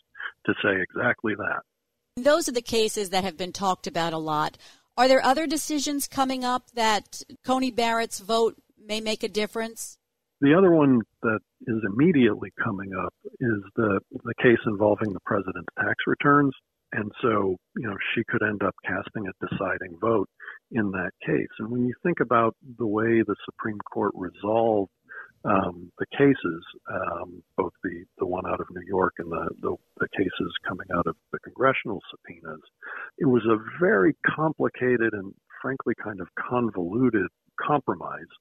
to 0.45 0.53
say 0.63 0.81
exactly 0.81 1.33
that. 1.35 1.61
Those 2.15 2.47
are 2.47 2.53
the 2.53 2.61
cases 2.61 3.09
that 3.09 3.25
have 3.25 3.35
been 3.35 3.51
talked 3.51 3.85
about 3.85 4.13
a 4.13 4.17
lot. 4.17 4.57
Are 4.95 5.09
there 5.09 5.23
other 5.23 5.45
decisions 5.45 6.07
coming 6.07 6.45
up 6.45 6.71
that 6.71 7.23
Coney 7.43 7.71
Barrett's 7.71 8.19
vote 8.19 8.55
may 8.85 9.01
make 9.01 9.23
a 9.23 9.27
difference? 9.27 9.97
The 10.39 10.53
other 10.53 10.71
one 10.71 11.01
that 11.21 11.39
is 11.67 11.81
immediately 11.85 12.51
coming 12.63 12.91
up 12.93 13.13
is 13.39 13.63
the 13.75 13.99
the 14.11 14.33
case 14.41 14.59
involving 14.67 15.13
the 15.13 15.19
president's 15.25 15.73
tax 15.77 15.95
returns, 16.05 16.53
and 16.93 17.11
so 17.21 17.57
you 17.75 17.87
know 17.87 17.97
she 18.13 18.23
could 18.29 18.43
end 18.43 18.63
up 18.63 18.75
casting 18.85 19.27
a 19.27 19.47
deciding 19.47 19.97
vote 19.99 20.29
in 20.71 20.91
that 20.91 21.11
case. 21.25 21.49
And 21.59 21.69
when 21.69 21.85
you 21.85 21.93
think 22.03 22.19
about 22.19 22.55
the 22.77 22.87
way 22.87 23.21
the 23.21 23.35
Supreme 23.45 23.79
Court 23.91 24.13
resolved 24.15 24.91
um, 25.45 25.91
the 25.99 26.05
cases, 26.17 26.63
um, 26.89 27.43
both 27.57 27.73
the, 27.83 28.05
the 28.17 28.25
one 28.25 28.45
out 28.47 28.61
of 28.61 28.67
New 28.71 28.85
York 28.87 29.13
and 29.19 29.29
the, 29.29 29.49
the, 29.61 29.75
the, 29.99 30.07
cases 30.15 30.53
coming 30.65 30.87
out 30.95 31.05
of 31.05 31.17
the 31.33 31.39
congressional 31.39 31.99
subpoenas, 32.09 32.61
it 33.17 33.25
was 33.25 33.43
a 33.45 33.57
very 33.77 34.15
complicated 34.25 35.13
and 35.13 35.33
frankly 35.61 35.93
kind 36.01 36.21
of 36.21 36.27
convoluted 36.49 37.27
compromise 37.59 38.31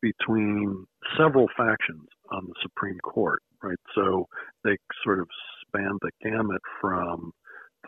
between 0.00 0.86
several 1.18 1.48
factions 1.56 2.08
on 2.30 2.46
the 2.46 2.54
Supreme 2.62 2.98
Court, 3.00 3.42
right? 3.62 3.78
So 3.94 4.26
they 4.64 4.76
sort 5.04 5.20
of 5.20 5.28
spanned 5.66 5.98
the 6.00 6.10
gamut 6.22 6.62
from 6.80 7.32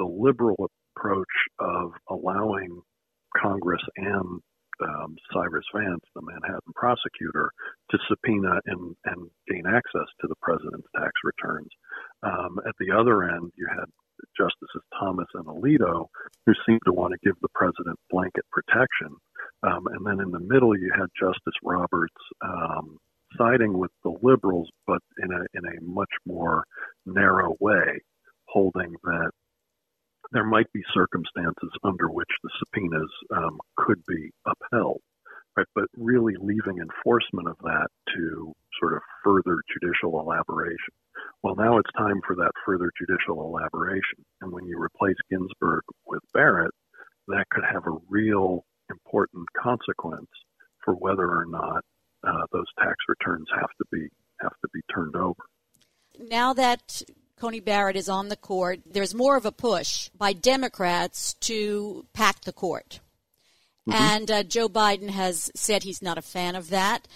the 0.00 0.06
liberal 0.06 0.70
approach 0.96 1.36
of 1.60 1.92
allowing 2.08 2.80
Congress 3.36 3.82
and 3.96 4.40
um, 4.82 5.14
Cyrus 5.32 5.64
Vance, 5.74 6.00
the 6.14 6.22
Manhattan 6.22 6.72
prosecutor, 6.74 7.50
to 7.90 7.98
subpoena 8.08 8.60
and, 8.64 8.96
and 9.04 9.30
gain 9.46 9.64
access 9.66 10.08
to 10.22 10.26
the 10.26 10.40
president's 10.40 10.88
tax 10.96 11.12
returns. 11.22 11.68
Um, 12.22 12.58
at 12.66 12.74
the 12.80 12.96
other 12.96 13.24
end, 13.24 13.52
you 13.56 13.68
had 13.68 13.84
Justices 14.38 14.82
Thomas 14.98 15.28
and 15.34 15.44
Alito, 15.44 16.06
who 16.46 16.52
seemed 16.66 16.80
to 16.86 16.92
want 16.92 17.12
to 17.12 17.18
give 17.22 17.36
the 17.42 17.52
president 17.54 17.98
blanket 18.10 18.44
protection. 18.50 19.14
Um, 19.62 19.86
and 19.92 20.06
then 20.06 20.24
in 20.24 20.30
the 20.30 20.40
middle, 20.40 20.76
you 20.76 20.90
had 20.96 21.08
Justice 21.18 21.58
Roberts 21.62 22.14
um, 22.42 22.96
siding 23.36 23.76
with 23.76 23.90
the 24.02 24.14
liberals, 24.22 24.68
but 24.86 25.00
in 25.22 25.30
a 25.30 25.44
in 25.54 25.64
a 25.64 25.82
much 25.82 26.10
more 26.26 26.64
narrow 27.06 27.54
way, 27.60 28.00
holding 28.48 28.94
that 29.04 29.30
there 30.32 30.44
might 30.44 30.72
be 30.72 30.82
circumstances 30.94 31.70
under 31.82 32.08
which 32.08 32.28
the 32.42 32.50
subpoenas 32.58 33.10
um, 33.36 33.58
could 33.76 34.02
be 34.06 34.30
upheld, 34.46 35.00
right? 35.56 35.66
But 35.74 35.86
really 35.96 36.34
leaving 36.40 36.78
enforcement 36.78 37.48
of 37.48 37.56
that 37.62 37.88
to 38.14 38.52
sort 38.78 38.94
of 38.94 39.00
further 39.24 39.60
judicial 39.72 40.20
elaboration. 40.20 40.94
Well, 41.42 41.56
now 41.56 41.78
it's 41.78 41.90
time 41.96 42.20
for 42.26 42.36
that 42.36 42.52
further 42.64 42.90
judicial 42.98 43.42
elaboration. 43.44 44.24
And 44.40 44.52
when 44.52 44.66
you 44.66 44.80
replace 44.80 45.16
Ginsburg 45.30 45.82
with 46.06 46.22
Barrett, 46.32 46.72
that 47.28 47.46
could 47.50 47.64
have 47.70 47.86
a 47.86 47.98
real 48.08 48.64
important 48.90 49.46
consequence 49.60 50.28
for 50.84 50.94
whether 50.94 51.26
or 51.26 51.46
not 51.46 51.84
uh, 52.26 52.46
those 52.52 52.66
tax 52.78 52.96
returns 53.08 53.46
have 53.54 53.70
to 53.78 53.84
be 53.92 54.08
have 54.40 54.52
to 54.62 54.68
be 54.72 54.80
turned 54.92 55.16
over. 55.16 55.42
Now 56.18 56.52
that 56.54 57.02
Coney 57.40 57.60
Barrett 57.60 57.96
is 57.96 58.10
on 58.10 58.28
the 58.28 58.36
court, 58.36 58.80
there's 58.84 59.14
more 59.14 59.34
of 59.34 59.46
a 59.46 59.52
push 59.52 60.10
by 60.10 60.34
Democrats 60.34 61.32
to 61.40 62.04
pack 62.12 62.42
the 62.42 62.52
court. 62.52 63.00
Mm-hmm. 63.88 64.02
And 64.02 64.30
uh, 64.30 64.42
Joe 64.42 64.68
Biden 64.68 65.08
has 65.08 65.50
said 65.56 65.82
he's 65.82 66.02
not 66.02 66.18
a 66.18 66.22
fan 66.22 66.54
of 66.54 66.68
that, 66.68 67.08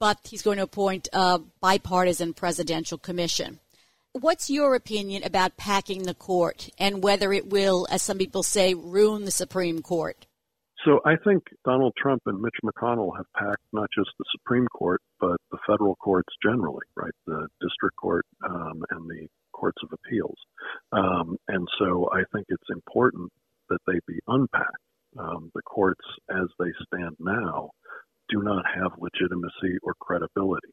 but 0.00 0.18
he's 0.24 0.40
going 0.40 0.56
to 0.56 0.62
appoint 0.62 1.08
a 1.12 1.38
bipartisan 1.60 2.32
presidential 2.32 2.96
commission. 2.96 3.60
What's 4.12 4.48
your 4.48 4.74
opinion 4.74 5.22
about 5.22 5.58
packing 5.58 6.04
the 6.04 6.14
court 6.14 6.70
and 6.78 7.02
whether 7.02 7.30
it 7.30 7.50
will, 7.50 7.86
as 7.90 8.02
some 8.02 8.16
people 8.16 8.42
say, 8.42 8.72
ruin 8.72 9.26
the 9.26 9.30
Supreme 9.30 9.82
Court? 9.82 10.26
So 10.86 11.00
I 11.04 11.16
think 11.22 11.44
Donald 11.64 11.92
Trump 11.96 12.22
and 12.24 12.40
Mitch 12.40 12.56
McConnell 12.64 13.16
have 13.16 13.26
packed 13.36 13.62
not 13.72 13.88
just 13.94 14.10
the 14.18 14.24
Supreme 14.32 14.66
Court, 14.68 15.00
but 15.20 15.36
the 15.50 15.58
federal 15.66 15.94
courts 15.96 16.28
generally, 16.42 16.84
right? 16.96 17.12
The 17.26 17.46
district 17.60 17.96
court 17.96 18.26
um, 18.44 18.82
and 18.90 19.08
the 19.08 19.28
courts 19.62 19.78
of 19.84 19.90
appeals. 19.92 20.38
Um, 20.90 21.36
and 21.46 21.68
so 21.78 22.10
I 22.12 22.22
think 22.32 22.46
it's 22.48 22.70
important 22.70 23.30
that 23.68 23.78
they 23.86 24.00
be 24.08 24.18
unpacked. 24.26 24.76
Um, 25.16 25.50
the 25.54 25.62
courts, 25.62 26.04
as 26.30 26.48
they 26.58 26.72
stand 26.86 27.16
now, 27.20 27.70
do 28.28 28.42
not 28.42 28.64
have 28.74 28.98
legitimacy 28.98 29.78
or 29.84 29.94
credibility. 30.00 30.72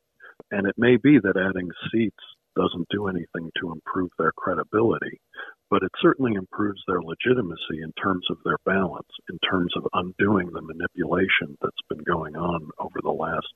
And 0.49 0.65
it 0.65 0.75
may 0.77 0.95
be 0.97 1.19
that 1.19 1.37
adding 1.37 1.69
seats 1.91 2.23
doesn't 2.55 2.87
do 2.89 3.07
anything 3.07 3.51
to 3.59 3.71
improve 3.71 4.09
their 4.17 4.31
credibility, 4.35 5.19
but 5.69 5.83
it 5.83 5.91
certainly 6.01 6.33
improves 6.33 6.81
their 6.87 7.01
legitimacy 7.01 7.83
in 7.83 7.91
terms 8.01 8.25
of 8.31 8.37
their 8.43 8.57
balance, 8.65 9.11
in 9.29 9.37
terms 9.47 9.71
of 9.75 9.85
undoing 9.93 10.49
the 10.51 10.61
manipulation 10.61 11.57
that's 11.61 11.85
been 11.89 12.03
going 12.05 12.35
on 12.35 12.69
over 12.79 12.99
the 13.03 13.11
last 13.11 13.47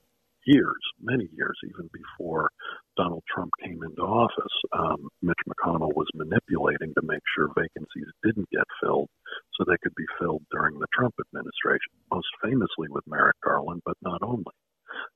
years, 0.46 0.80
many 1.00 1.28
years, 1.34 1.58
even 1.64 1.90
before 1.92 2.50
Donald 2.96 3.22
Trump 3.28 3.50
came 3.62 3.82
into 3.82 4.02
office. 4.02 4.56
Um, 4.72 5.08
Mitch 5.22 5.38
McConnell 5.48 5.94
was 5.94 6.08
manipulating 6.14 6.94
to 6.94 7.02
make 7.02 7.22
sure 7.34 7.48
vacancies 7.56 8.10
didn't 8.22 8.48
get 8.50 8.64
filled 8.82 9.08
so 9.54 9.64
they 9.64 9.78
could 9.82 9.94
be 9.96 10.06
filled 10.18 10.42
during 10.50 10.78
the 10.78 10.86
Trump 10.92 11.14
administration, 11.20 11.92
most 12.12 12.28
famously 12.42 12.88
with 12.88 13.06
Merrick 13.06 13.36
Garland, 13.44 13.82
but 13.84 13.96
not 14.02 14.22
only. 14.22 14.54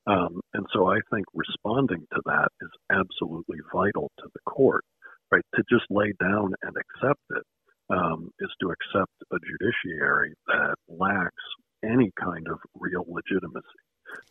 Um, 0.07 0.41
and 0.53 0.65
so 0.73 0.87
I 0.87 0.99
think 1.11 1.25
responding 1.33 2.05
to 2.13 2.21
that 2.25 2.49
is 2.61 2.71
absolutely 2.91 3.59
vital 3.73 4.11
to 4.19 4.27
the 4.33 4.41
court, 4.45 4.83
right? 5.31 5.45
To 5.55 5.63
just 5.69 5.85
lay 5.89 6.13
down 6.19 6.53
and 6.63 6.75
accept 6.75 7.23
it 7.31 7.43
um, 7.89 8.31
is 8.39 8.51
to 8.61 8.71
accept 8.71 9.13
a 9.31 9.37
judiciary 9.39 10.33
that 10.47 10.75
lacks 10.87 11.43
any 11.83 12.11
kind 12.19 12.47
of 12.49 12.59
real 12.75 13.05
legitimacy, 13.07 13.83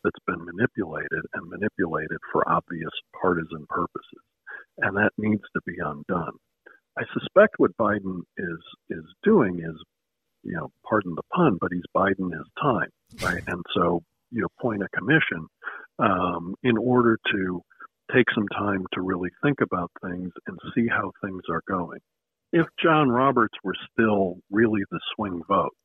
that's 0.04 0.24
been 0.26 0.44
manipulated 0.44 1.24
and 1.34 1.48
manipulated 1.48 2.18
for 2.32 2.48
obvious 2.48 2.90
partisan 3.20 3.66
purposes. 3.68 4.22
And 4.78 4.96
that 4.96 5.12
needs 5.18 5.42
to 5.54 5.60
be 5.66 5.74
undone. 5.82 6.36
I 6.98 7.02
suspect 7.12 7.54
what 7.58 7.76
Biden 7.76 8.22
is 8.36 8.60
is 8.90 9.04
doing 9.22 9.60
is, 9.60 9.76
you 10.42 10.54
know, 10.54 10.70
pardon 10.88 11.14
the 11.14 11.22
pun, 11.34 11.58
but 11.60 11.72
he's 11.72 11.82
Biden 11.96 12.32
his 12.32 12.46
time, 12.60 12.90
right? 13.22 13.42
And 13.46 13.62
so 13.74 14.02
you 14.30 14.46
appoint 14.46 14.82
a 14.82 14.88
commission 14.96 15.46
um, 15.98 16.54
in 16.62 16.76
order 16.76 17.18
to 17.32 17.62
take 18.14 18.26
some 18.34 18.48
time 18.48 18.84
to 18.94 19.00
really 19.00 19.30
think 19.42 19.60
about 19.60 19.90
things 20.02 20.32
and 20.46 20.58
see 20.74 20.86
how 20.88 21.12
things 21.22 21.42
are 21.50 21.62
going. 21.68 22.00
If 22.52 22.66
John 22.82 23.10
Roberts 23.28 23.58
were 23.62 23.76
still 23.92 24.38
really 24.50 24.80
the 24.90 25.00
swing 25.14 25.42
vote, 25.46 25.76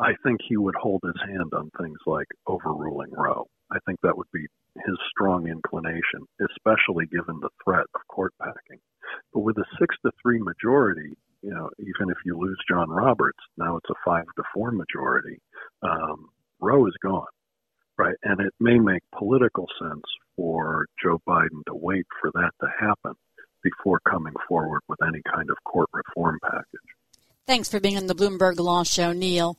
I 0.00 0.14
think 0.24 0.40
he 0.48 0.56
would 0.56 0.74
hold 0.74 1.00
his 1.04 1.22
hand 1.24 1.52
on 1.54 1.70
things 1.78 1.98
like 2.04 2.26
overruling 2.48 3.12
Roe. 3.12 3.46
I 3.70 3.78
think 3.86 4.00
that 4.02 4.16
would 4.16 4.30
be 4.32 4.44
his 4.74 4.96
strong 5.08 5.46
inclination, 5.46 6.26
especially 6.50 7.06
given 7.06 7.38
the 7.40 7.50
threat 7.62 7.86
of 7.94 8.00
court 8.08 8.32
packing. 8.42 8.80
But 9.32 9.40
with 9.40 9.56
a 9.58 9.64
six 9.78 9.94
to 10.04 10.10
three 10.20 10.40
majority, 10.40 11.16
you 11.42 11.50
know, 11.50 11.70
even 11.78 12.10
if 12.10 12.16
you 12.24 12.36
lose 12.36 12.58
John 12.68 12.90
Roberts, 12.90 13.38
now 13.56 13.76
it's 13.76 13.90
a 13.90 13.94
five 14.04 14.24
to 14.36 14.42
four 14.52 14.72
majority. 14.72 15.38
Um, 15.82 16.28
Roe 16.60 16.86
is 16.88 16.94
gone 17.00 17.30
right? 18.00 18.16
And 18.22 18.40
it 18.40 18.54
may 18.58 18.78
make 18.78 19.02
political 19.16 19.66
sense 19.78 20.04
for 20.34 20.86
Joe 21.02 21.20
Biden 21.28 21.62
to 21.66 21.74
wait 21.74 22.06
for 22.20 22.30
that 22.32 22.52
to 22.62 22.66
happen 22.80 23.12
before 23.62 24.00
coming 24.08 24.34
forward 24.48 24.80
with 24.88 24.98
any 25.02 25.20
kind 25.32 25.50
of 25.50 25.56
court 25.64 25.88
reform 25.92 26.38
package. 26.42 26.80
Thanks 27.46 27.68
for 27.68 27.80
being 27.80 27.96
on 27.96 28.06
the 28.06 28.14
Bloomberg 28.14 28.58
Law 28.58 28.84
Show, 28.84 29.12
Neil. 29.12 29.56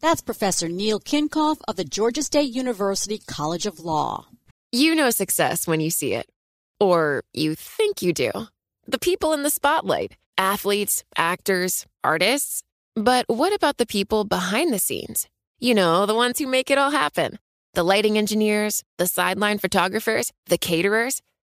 That's 0.00 0.20
Professor 0.20 0.68
Neil 0.68 1.00
Kinkopf 1.00 1.58
of 1.68 1.76
the 1.76 1.84
Georgia 1.84 2.22
State 2.22 2.52
University 2.52 3.20
College 3.26 3.66
of 3.66 3.80
Law. 3.80 4.26
You 4.72 4.94
know 4.94 5.10
success 5.10 5.66
when 5.66 5.80
you 5.80 5.90
see 5.90 6.14
it, 6.14 6.28
or 6.80 7.22
you 7.32 7.54
think 7.54 8.02
you 8.02 8.12
do. 8.12 8.30
The 8.86 8.98
people 8.98 9.32
in 9.32 9.42
the 9.42 9.50
spotlight 9.50 10.16
athletes, 10.36 11.04
actors, 11.16 11.86
artists. 12.02 12.62
But 12.96 13.24
what 13.28 13.52
about 13.52 13.78
the 13.78 13.86
people 13.86 14.24
behind 14.24 14.72
the 14.72 14.78
scenes? 14.78 15.28
You 15.58 15.74
know, 15.74 16.06
the 16.06 16.14
ones 16.14 16.38
who 16.38 16.46
make 16.46 16.70
it 16.70 16.78
all 16.78 16.90
happen 16.90 17.38
the 17.74 17.82
lighting 17.82 18.16
engineers, 18.16 18.84
the 18.98 19.06
sideline 19.06 19.58
photographers, 19.58 20.32
the 20.46 20.58
caterers. 20.58 21.20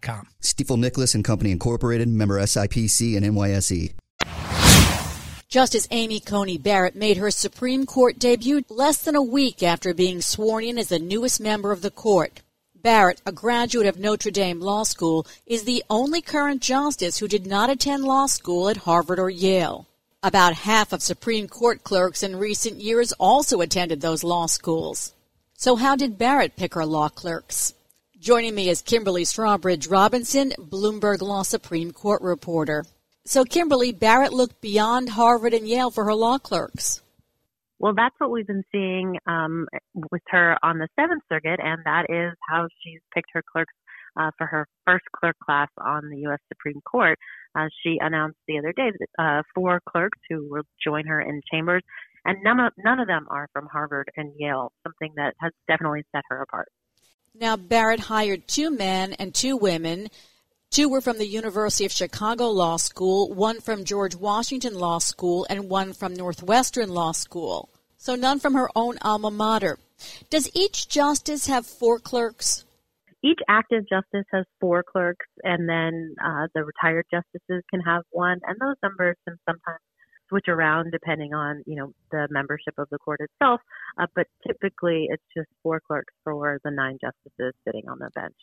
com. 0.00 0.28
Stifel 0.40 0.78
Nicolaus 0.78 1.14
and 1.14 1.24
Company 1.24 1.50
Incorporated, 1.50 2.08
member 2.08 2.38
SIPC 2.40 3.16
and 3.16 3.24
NYSE. 3.26 3.94
Justice 5.48 5.88
Amy 5.90 6.20
Coney 6.20 6.58
Barrett 6.58 6.94
made 6.94 7.16
her 7.16 7.30
Supreme 7.30 7.86
Court 7.86 8.18
debut 8.18 8.64
less 8.68 8.98
than 8.98 9.16
a 9.16 9.22
week 9.22 9.62
after 9.62 9.94
being 9.94 10.20
sworn 10.20 10.62
in 10.62 10.76
as 10.76 10.88
the 10.88 10.98
newest 10.98 11.40
member 11.40 11.72
of 11.72 11.80
the 11.80 11.90
court. 11.90 12.42
Barrett, 12.74 13.22
a 13.24 13.32
graduate 13.32 13.86
of 13.86 13.98
Notre 13.98 14.30
Dame 14.30 14.60
Law 14.60 14.82
School, 14.82 15.26
is 15.46 15.64
the 15.64 15.82
only 15.88 16.20
current 16.20 16.60
justice 16.60 17.16
who 17.16 17.26
did 17.26 17.46
not 17.46 17.70
attend 17.70 18.04
law 18.04 18.26
school 18.26 18.68
at 18.68 18.76
Harvard 18.78 19.18
or 19.18 19.30
Yale. 19.30 19.86
About 20.22 20.52
half 20.52 20.92
of 20.92 21.02
Supreme 21.02 21.48
Court 21.48 21.82
clerks 21.82 22.22
in 22.22 22.36
recent 22.36 22.80
years 22.80 23.12
also 23.12 23.60
attended 23.60 24.00
those 24.00 24.22
law 24.22 24.46
schools. 24.46 25.14
So 25.54 25.76
how 25.76 25.96
did 25.96 26.18
Barrett 26.18 26.56
pick 26.56 26.74
her 26.74 26.84
law 26.84 27.08
clerks? 27.08 27.72
Joining 28.20 28.56
me 28.56 28.68
is 28.68 28.82
Kimberly 28.82 29.22
Strawbridge 29.22 29.88
Robinson, 29.88 30.52
Bloomberg 30.58 31.22
Law 31.22 31.42
Supreme 31.44 31.92
Court 31.92 32.20
reporter. 32.20 32.84
So, 33.24 33.44
Kimberly, 33.44 33.92
Barrett 33.92 34.32
looked 34.32 34.60
beyond 34.60 35.10
Harvard 35.10 35.54
and 35.54 35.68
Yale 35.68 35.92
for 35.92 36.04
her 36.04 36.14
law 36.16 36.38
clerks. 36.38 37.00
Well, 37.78 37.94
that's 37.94 38.16
what 38.18 38.32
we've 38.32 38.46
been 38.46 38.64
seeing 38.72 39.18
um, 39.28 39.68
with 40.10 40.22
her 40.30 40.58
on 40.64 40.78
the 40.78 40.88
Seventh 40.98 41.22
Circuit, 41.28 41.60
and 41.62 41.80
that 41.84 42.06
is 42.08 42.36
how 42.48 42.66
she's 42.82 42.98
picked 43.14 43.28
her 43.34 43.42
clerks 43.52 43.72
uh, 44.18 44.32
for 44.36 44.48
her 44.48 44.66
first 44.84 45.04
clerk 45.14 45.36
class 45.38 45.68
on 45.78 46.10
the 46.10 46.16
U.S. 46.22 46.40
Supreme 46.48 46.80
Court. 46.80 47.16
Uh, 47.54 47.68
she 47.84 47.98
announced 48.00 48.38
the 48.48 48.58
other 48.58 48.72
day 48.72 48.90
that 48.98 49.22
uh, 49.22 49.42
four 49.54 49.80
clerks 49.88 50.18
who 50.28 50.48
will 50.50 50.64
join 50.84 51.06
her 51.06 51.20
in 51.20 51.40
chambers, 51.52 51.84
and 52.24 52.38
none 52.42 52.58
of, 52.58 52.72
none 52.78 52.98
of 52.98 53.06
them 53.06 53.28
are 53.30 53.48
from 53.52 53.68
Harvard 53.70 54.10
and 54.16 54.32
Yale, 54.36 54.72
something 54.82 55.12
that 55.14 55.34
has 55.40 55.52
definitely 55.68 56.02
set 56.12 56.24
her 56.30 56.42
apart. 56.42 56.68
Now, 57.40 57.56
Barrett 57.56 58.00
hired 58.00 58.48
two 58.48 58.68
men 58.68 59.12
and 59.12 59.32
two 59.32 59.56
women. 59.56 60.08
Two 60.70 60.88
were 60.88 61.00
from 61.00 61.18
the 61.18 61.26
University 61.26 61.84
of 61.84 61.92
Chicago 61.92 62.48
Law 62.48 62.78
School, 62.78 63.32
one 63.32 63.60
from 63.60 63.84
George 63.84 64.16
Washington 64.16 64.74
Law 64.74 64.98
School, 64.98 65.46
and 65.48 65.70
one 65.70 65.92
from 65.92 66.14
Northwestern 66.14 66.88
Law 66.88 67.12
School. 67.12 67.68
So 67.96 68.16
none 68.16 68.40
from 68.40 68.54
her 68.54 68.68
own 68.74 68.98
alma 69.02 69.30
mater. 69.30 69.78
Does 70.30 70.50
each 70.52 70.88
justice 70.88 71.46
have 71.46 71.64
four 71.64 72.00
clerks? 72.00 72.64
Each 73.22 73.38
active 73.48 73.84
justice 73.88 74.26
has 74.32 74.44
four 74.60 74.82
clerks, 74.82 75.26
and 75.44 75.68
then 75.68 76.16
uh, 76.20 76.48
the 76.54 76.64
retired 76.64 77.06
justices 77.08 77.62
can 77.70 77.80
have 77.82 78.02
one, 78.10 78.40
and 78.42 78.56
those 78.60 78.76
numbers 78.82 79.16
can 79.26 79.38
sometimes 79.46 79.80
switch 80.28 80.46
around 80.48 80.90
depending 80.90 81.34
on 81.34 81.62
you 81.66 81.76
know 81.76 81.92
the 82.10 82.28
membership 82.30 82.74
of 82.78 82.88
the 82.90 82.98
court 82.98 83.20
itself. 83.20 83.60
Uh, 83.98 84.06
but 84.14 84.26
typically, 84.46 85.06
it's 85.10 85.22
just 85.36 85.48
four 85.62 85.80
clerks 85.80 86.14
for 86.24 86.58
the 86.64 86.70
nine 86.70 86.98
justices 87.00 87.54
sitting 87.64 87.88
on 87.88 87.98
the 87.98 88.10
bench. 88.14 88.36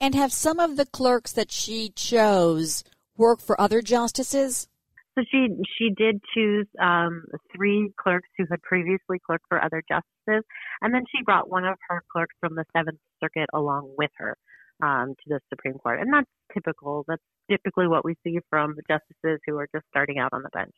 And 0.00 0.14
have 0.14 0.32
some 0.32 0.58
of 0.58 0.76
the 0.76 0.86
clerks 0.86 1.32
that 1.32 1.52
she 1.52 1.90
chose 1.90 2.84
work 3.16 3.40
for 3.40 3.60
other 3.60 3.82
justices? 3.82 4.66
So 5.14 5.24
she 5.30 5.48
she 5.78 5.90
did 5.90 6.22
choose 6.34 6.66
um, 6.80 7.24
three 7.54 7.92
clerks 8.00 8.28
who 8.38 8.46
had 8.50 8.62
previously 8.62 9.18
clerked 9.24 9.44
for 9.48 9.62
other 9.62 9.82
justices, 9.88 10.44
and 10.80 10.94
then 10.94 11.04
she 11.14 11.22
brought 11.24 11.50
one 11.50 11.64
of 11.64 11.76
her 11.88 12.02
clerks 12.10 12.34
from 12.40 12.54
the 12.54 12.64
Seventh 12.74 12.98
Circuit 13.20 13.50
along 13.52 13.92
with 13.98 14.10
her 14.16 14.36
um, 14.82 15.14
to 15.14 15.24
the 15.26 15.40
Supreme 15.48 15.74
Court, 15.74 16.00
and 16.00 16.12
that's 16.12 16.30
typical. 16.52 17.04
That's 17.08 17.22
typically 17.50 17.88
what 17.88 18.04
we 18.04 18.14
see 18.24 18.38
from 18.48 18.76
justices 18.88 19.40
who 19.46 19.56
are 19.58 19.68
just 19.74 19.84
starting 19.90 20.18
out 20.18 20.32
on 20.32 20.42
the 20.42 20.50
bench. 20.50 20.74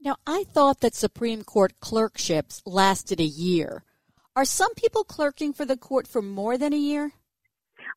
Now, 0.00 0.16
I 0.26 0.44
thought 0.44 0.80
that 0.80 0.94
Supreme 0.94 1.44
Court 1.44 1.72
clerkships 1.80 2.62
lasted 2.66 3.20
a 3.20 3.24
year. 3.24 3.84
Are 4.34 4.44
some 4.44 4.74
people 4.74 5.04
clerking 5.04 5.52
for 5.52 5.64
the 5.64 5.76
court 5.76 6.06
for 6.06 6.20
more 6.20 6.58
than 6.58 6.72
a 6.72 6.78
year? 6.78 7.12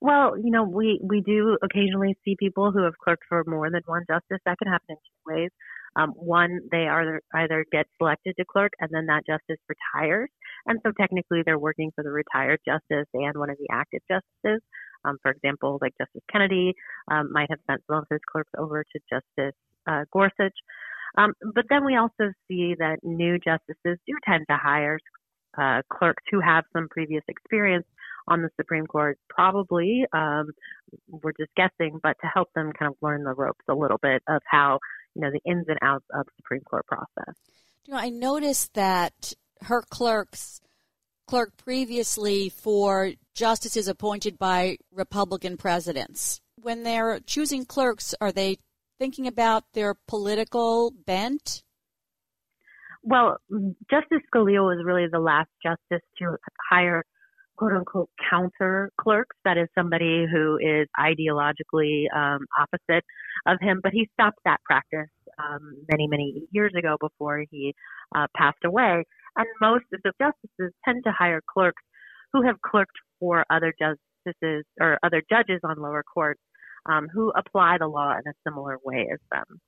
Well, 0.02 0.38
you 0.38 0.52
know, 0.52 0.64
we, 0.64 1.00
we 1.04 1.22
do 1.22 1.58
occasionally 1.62 2.18
see 2.24 2.36
people 2.40 2.72
who 2.72 2.84
have 2.84 2.98
clerked 3.04 3.24
for 3.28 3.44
more 3.46 3.70
than 3.70 3.82
one 3.86 4.04
justice. 4.10 4.40
That 4.46 4.58
can 4.58 4.72
happen 4.72 4.86
in 4.90 4.96
two 4.96 5.34
ways. 5.34 5.50
Um, 5.96 6.12
one, 6.12 6.62
they 6.72 6.88
are 6.88 7.20
either 7.34 7.66
get 7.72 7.88
selected 7.98 8.36
to 8.38 8.46
clerk 8.46 8.72
and 8.80 8.90
then 8.94 9.08
that 9.08 9.26
justice 9.26 9.62
retires. 9.68 10.30
And 10.66 10.80
so 10.86 10.92
technically 10.98 11.42
they're 11.46 11.60
working 11.60 11.92
for 11.96 12.04
the 12.04 12.12
retired 12.12 12.60
justice 12.66 13.08
and 13.14 13.38
one 13.38 13.50
of 13.50 13.58
the 13.58 13.68
active 13.72 14.02
justices. 14.08 14.62
Um, 15.06 15.18
for 15.22 15.32
example, 15.32 15.78
like 15.82 15.94
Justice 15.98 16.22
Kennedy 16.32 16.74
um, 17.10 17.32
might 17.32 17.50
have 17.50 17.60
sent 17.68 17.82
some 17.88 17.98
of 17.98 18.06
his 18.10 18.20
clerks 18.32 18.52
over 18.58 18.84
to 18.84 19.00
Justice 19.10 19.56
uh, 19.88 20.06
Gorsuch. 20.12 20.56
Um, 21.18 21.34
but 21.54 21.66
then 21.70 21.86
we 21.86 21.96
also 21.96 22.32
see 22.48 22.76
that 22.78 22.98
new 23.04 23.40
justices 23.40 23.98
do 24.06 24.14
tend 24.26 24.46
to 24.50 24.58
hire 24.58 25.00
uh, 25.58 25.82
clerks 25.92 26.24
who 26.32 26.40
have 26.40 26.64
some 26.74 26.88
previous 26.90 27.24
experience 27.28 27.86
on 28.28 28.42
the 28.42 28.50
Supreme 28.58 28.86
Court, 28.86 29.18
probably, 29.28 30.06
um, 30.14 30.52
we're 31.08 31.34
just 31.34 31.50
guessing, 31.56 32.00
but 32.02 32.16
to 32.22 32.28
help 32.32 32.50
them 32.54 32.72
kind 32.78 32.92
of 32.92 32.98
learn 33.02 33.24
the 33.24 33.34
ropes 33.34 33.66
a 33.68 33.74
little 33.74 33.98
bit 34.02 34.22
of 34.28 34.42
how, 34.46 34.80
you 35.16 35.22
know, 35.22 35.32
the 35.32 35.42
ins 35.50 35.66
and 35.68 35.80
outs 35.82 36.06
of 36.14 36.26
the 36.26 36.32
Supreme 36.38 36.62
Court 36.62 36.86
process. 36.86 37.36
You 37.86 37.94
know, 37.94 38.00
I 38.00 38.10
noticed 38.10 38.76
that 38.76 39.34
her 39.62 39.82
clerks 39.82 40.62
clerk 41.28 41.58
previously 41.58 42.50
for 42.50 43.12
justices 43.40 43.88
appointed 43.88 44.38
by 44.38 44.78
Republican 44.92 45.56
presidents. 45.56 46.42
When 46.62 46.84
they're 46.84 47.22
choosing 47.22 47.66
clerks, 47.66 48.14
are 48.20 48.34
they 48.34 48.58
thinking 49.00 49.28
about 49.28 49.64
their 49.74 49.96
political 50.10 50.92
bent? 51.06 51.64
Well, 53.02 53.38
Justice 53.90 54.24
Scalia 54.28 54.60
was 54.60 54.84
really 54.86 55.06
the 55.10 55.20
last 55.20 55.48
justice 55.64 56.06
to 56.18 56.36
hire 56.70 57.04
quote 57.56 57.72
unquote 57.72 58.10
counter 58.30 58.92
clerks. 59.00 59.38
That 59.46 59.58
is 59.58 59.70
somebody 59.74 60.26
who 60.30 60.58
is 60.58 60.90
ideologically 61.00 62.14
um, 62.14 62.46
opposite 62.60 63.06
of 63.48 63.58
him, 63.62 63.80
but 63.82 63.94
he 63.94 64.10
stopped 64.12 64.40
that 64.44 64.60
practice 64.66 65.10
um, 65.42 65.76
many, 65.90 66.10
many 66.10 66.44
years 66.52 66.74
ago 66.78 66.98
before 67.00 67.46
he 67.50 67.74
uh, 68.14 68.28
passed 68.36 68.66
away. 68.66 69.06
And 69.38 69.48
most 69.62 69.86
of 69.94 70.02
the 70.04 70.12
justices 70.20 70.74
tend 70.84 71.06
to 71.06 71.14
hire 71.18 71.42
clerks 71.50 71.82
who 72.34 72.44
have 72.44 72.62
clerked 72.62 72.98
for 73.20 73.46
other 73.50 73.74
justices 73.78 74.66
or 74.80 74.98
other 75.04 75.22
judges 75.30 75.60
on 75.64 75.82
lower 75.82 76.04
courts 76.04 76.42
um, 76.86 77.08
who 77.12 77.32
apply 77.36 77.78
the 77.80 77.88
law 77.88 78.12
in 78.12 78.30
a 78.30 78.34
similar 78.48 78.78
way 78.84 79.08
as 79.12 79.20
them. 79.32 79.60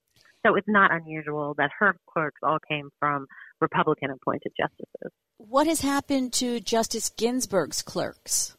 So 0.44 0.56
it's 0.56 0.68
not 0.68 0.92
unusual 0.92 1.54
that 1.58 1.70
her 1.78 1.94
clerks 2.12 2.40
all 2.42 2.58
came 2.68 2.90
from 2.98 3.26
Republican 3.60 4.10
appointed 4.10 4.52
justices. 4.58 5.12
What 5.38 5.66
has 5.66 5.80
happened 5.80 6.32
to 6.34 6.58
Justice 6.60 7.10
Ginsburg's 7.10 7.82
clerks? 7.82 8.56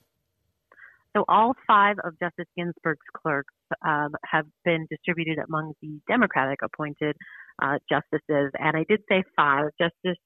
So 1.15 1.25
all 1.27 1.53
five 1.67 1.97
of 2.03 2.17
Justice 2.19 2.47
Ginsburg's 2.57 3.05
clerks 3.15 3.53
um, 3.85 4.15
have 4.25 4.45
been 4.65 4.87
distributed 4.89 5.37
among 5.45 5.73
the 5.81 5.99
Democratic 6.07 6.59
appointed 6.63 7.15
uh, 7.61 7.77
justices. 7.89 8.51
And 8.57 8.75
I 8.75 8.85
did 8.87 9.01
say 9.09 9.23
five. 9.35 9.65
Justice 9.79 10.19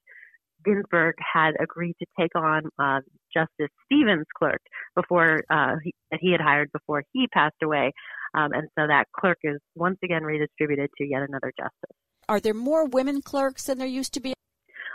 Ginsburg 0.63 1.15
had 1.19 1.51
agreed 1.61 1.95
to 1.99 2.05
take 2.19 2.35
on 2.35 2.63
uh, 2.79 3.01
Justice 3.37 3.73
Stevens' 3.85 4.25
clerk 4.37 4.61
before 4.95 5.43
uh, 5.49 5.75
he, 5.83 5.93
that 6.11 6.19
he 6.21 6.31
had 6.31 6.41
hired 6.41 6.71
before 6.71 7.03
he 7.13 7.27
passed 7.27 7.61
away, 7.63 7.93
um, 8.33 8.51
and 8.53 8.67
so 8.77 8.87
that 8.87 9.05
clerk 9.17 9.37
is 9.43 9.59
once 9.75 9.97
again 10.03 10.23
redistributed 10.23 10.89
to 10.97 11.05
yet 11.05 11.21
another 11.27 11.51
justice. 11.57 11.95
Are 12.29 12.39
there 12.39 12.53
more 12.53 12.85
women 12.85 13.21
clerks 13.21 13.65
than 13.65 13.77
there 13.77 13.87
used 13.87 14.13
to 14.15 14.19
be? 14.19 14.33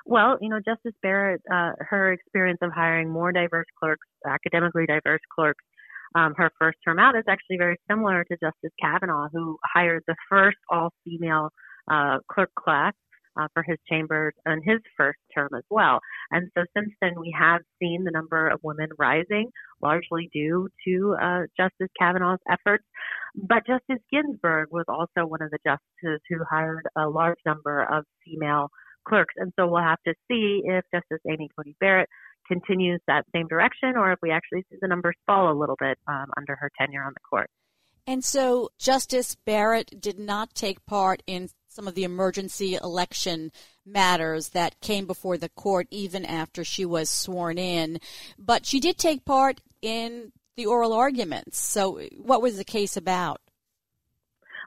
Well, 0.05 0.37
you 0.41 0.49
know, 0.49 0.59
Justice 0.59 0.99
Barrett, 1.03 1.43
uh, 1.51 1.73
her 1.79 2.13
experience 2.13 2.59
of 2.61 2.73
hiring 2.73 3.09
more 3.09 3.31
diverse 3.31 3.67
clerks, 3.79 4.07
academically 4.27 4.85
diverse 4.87 5.21
clerks, 5.33 5.65
um, 6.15 6.35
her 6.37 6.51
first 6.59 6.79
term 6.85 6.99
out 6.99 7.17
is 7.17 7.25
actually 7.29 7.57
very 7.57 7.77
similar 7.89 8.25
to 8.25 8.37
Justice 8.37 8.73
Kavanaugh, 8.81 9.29
who 9.33 9.59
hired 9.65 10.03
the 10.07 10.17
first 10.29 10.59
all-female 10.71 11.51
uh, 11.91 12.19
clerk 12.31 12.51
class 12.59 12.93
uh, 13.39 13.49
for 13.55 13.63
his 13.63 13.79
chambers 13.89 14.35
in 14.47 14.61
his 14.65 14.81
first 14.97 15.19
term 15.35 15.49
as 15.57 15.65
well. 15.71 16.01
And 16.31 16.51
so 16.57 16.65
since 16.77 16.91
then, 17.01 17.13
we 17.19 17.35
have 17.39 17.63
seen 17.81 18.05
the 18.05 18.11
number 18.11 18.49
of 18.49 18.61
women 18.63 18.89
rising, 18.99 19.51
largely 19.81 20.31
due 20.33 20.69
to 20.87 21.17
uh, 21.21 21.41
Justice 21.57 21.91
Kavanaugh's 21.99 22.41
efforts. 22.51 22.85
But 23.35 23.67
Justice 23.67 24.03
Ginsburg 24.11 24.69
was 24.71 24.85
also 24.89 25.27
one 25.27 25.43
of 25.43 25.51
the 25.51 25.59
justices 25.65 26.21
who 26.29 26.39
hired 26.49 26.87
a 26.97 27.09
large 27.09 27.39
number 27.47 27.83
of 27.83 28.05
female 28.25 28.69
clerks. 29.07 29.35
And 29.37 29.53
so 29.59 29.67
we'll 29.67 29.83
have 29.83 30.03
to 30.07 30.15
see 30.31 30.63
if 30.65 30.85
Justice 30.93 31.21
Amy 31.29 31.49
Coney 31.57 31.75
Barrett 31.81 32.09
continues 32.47 33.01
that 33.07 33.25
same 33.35 33.47
direction 33.49 33.95
or 33.97 34.13
if 34.13 34.19
we 34.23 34.31
actually 34.31 34.65
see 34.71 34.77
the 34.81 34.89
numbers 34.89 35.15
fall 35.27 35.51
a 35.51 35.59
little 35.59 35.77
bit 35.79 35.99
um, 36.09 36.27
under 36.37 36.57
her 36.57 36.71
tenure 36.79 37.05
on 37.05 37.13
the 37.15 37.21
court. 37.29 37.49
And 38.07 38.25
so 38.25 38.71
Justice 38.79 39.37
Barrett 39.47 40.01
did 40.01 40.19
not 40.19 40.55
take 40.55 40.85
part 40.87 41.23
in 41.27 41.49
some 41.73 41.89
of 41.89 41.95
the 41.95 42.05
emergency 42.05 42.75
election 42.75 43.51
matters 43.87 44.51
that 44.51 44.79
came 44.81 45.07
before 45.07 45.39
the 45.39 45.49
court 45.49 45.87
even 45.91 46.25
after 46.27 46.65
she 46.65 46.85
was 46.85 47.09
sworn 47.09 47.57
in, 47.57 47.99
but 48.39 48.67
she 48.67 48.79
did 48.79 48.99
take 48.99 49.25
part 49.25 49.63
in 49.81 50.33
the 50.55 50.67
oral 50.67 50.93
arguments. 50.93 51.59
So, 51.59 51.99
what 52.19 52.43
was 52.43 52.59
the 52.59 52.65
case 52.65 52.97
about? 52.97 53.41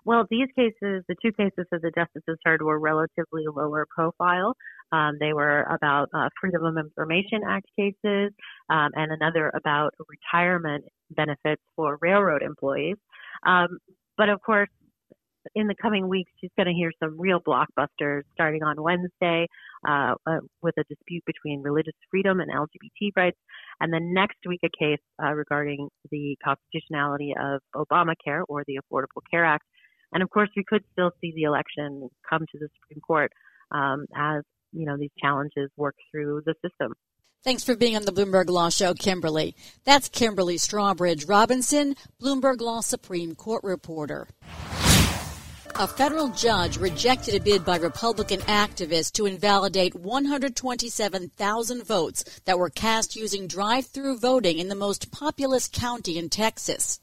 Well, 0.04 0.26
these 0.30 0.48
cases, 0.56 1.04
the 1.08 1.16
two 1.22 1.32
cases 1.32 1.66
that 1.72 1.82
the 1.84 1.92
justices 1.96 2.40
heard 2.44 2.64
were 2.64 2.80
relatively 2.80 3.46
lower 3.48 3.86
profile. 3.94 4.56
Um, 4.92 5.18
they 5.20 5.34
were 5.34 5.62
about 5.62 6.10
uh, 6.14 6.30
Freedom 6.42 6.64
of 6.64 6.78
Information 6.78 7.42
Act 7.48 7.68
cases 7.78 8.32
um, 8.70 8.90
and 8.94 9.12
another 9.12 9.52
about 9.56 9.94
retirement 10.08 10.86
benefits 11.12 11.62
for 11.76 11.98
railroad 12.02 12.42
employees. 12.42 12.98
Um, 13.46 13.80
but 14.18 14.30
of 14.30 14.42
course, 14.42 14.70
in 15.54 15.68
the 15.68 15.76
coming 15.76 16.08
weeks, 16.08 16.32
she's 16.40 16.52
going 16.58 16.68
to 16.68 16.74
hear 16.74 16.92
some 17.00 17.20
real 17.20 17.40
blockbusters 17.40 18.22
starting 18.34 18.64
on 18.64 18.82
Wednesday 18.82 19.48
uh, 19.88 20.16
uh, 20.26 20.40
with 20.62 20.76
a 20.78 20.84
dispute 20.90 21.24
between 21.26 21.62
religious 21.62 21.94
freedom 22.10 22.40
and 22.40 22.52
LGBT 22.52 23.12
rights, 23.16 23.38
and 23.80 23.94
then 23.94 24.14
next 24.14 24.38
week 24.48 24.62
a 24.64 24.70
case 24.78 25.00
uh, 25.24 25.34
regarding 25.34 25.90
the 26.12 26.36
constitutionality 26.44 27.34
of 27.40 27.62
Obamacare 27.76 28.44
or 28.48 28.64
the 28.68 28.80
Affordable 28.80 29.22
Care 29.30 29.46
Act. 29.46 29.66
And 30.12 30.24
of 30.24 30.30
course, 30.30 30.50
we 30.56 30.64
could 30.68 30.84
still 30.94 31.12
see 31.22 31.34
the 31.36 31.44
election 31.44 32.10
come 32.30 32.42
to 32.42 32.58
the 32.60 32.70
Supreme 32.80 33.02
Court 33.02 33.32
um, 33.72 34.06
as 34.16 34.44
you 34.72 34.86
know 34.86 34.98
these 34.98 35.12
challenges 35.22 35.70
work 35.78 35.96
through 36.12 36.42
the 36.46 36.54
system. 36.64 36.94
Thanks 37.44 37.64
for 37.64 37.76
being 37.76 37.96
on 37.96 38.06
the 38.06 38.12
Bloomberg 38.12 38.50
Law 38.50 38.70
Show, 38.70 38.96
Kimberly. 38.96 39.56
That's 39.84 40.10
Kimberly 40.10 40.58
Strawbridge 40.58 41.30
Robinson, 41.30 41.96
Bloomberg 42.20 42.60
Law 42.60 42.82
Supreme 42.82 43.36
Court 43.36 43.64
reporter. 43.64 44.28
A 45.78 45.88
federal 45.88 46.30
judge 46.30 46.78
rejected 46.78 47.36
a 47.36 47.40
bid 47.42 47.66
by 47.66 47.76
Republican 47.76 48.40
activists 48.42 49.12
to 49.12 49.26
invalidate 49.26 49.94
127,000 49.94 51.84
votes 51.84 52.24
that 52.46 52.58
were 52.58 52.70
cast 52.70 53.18
using 53.18 53.46
drive 53.46 53.86
through 53.86 54.20
voting 54.20 54.60
in 54.60 54.70
the 54.70 54.76
most 54.76 55.12
populous 55.12 55.68
county 55.68 56.18
in 56.18 56.30
Texas. 56.30 57.02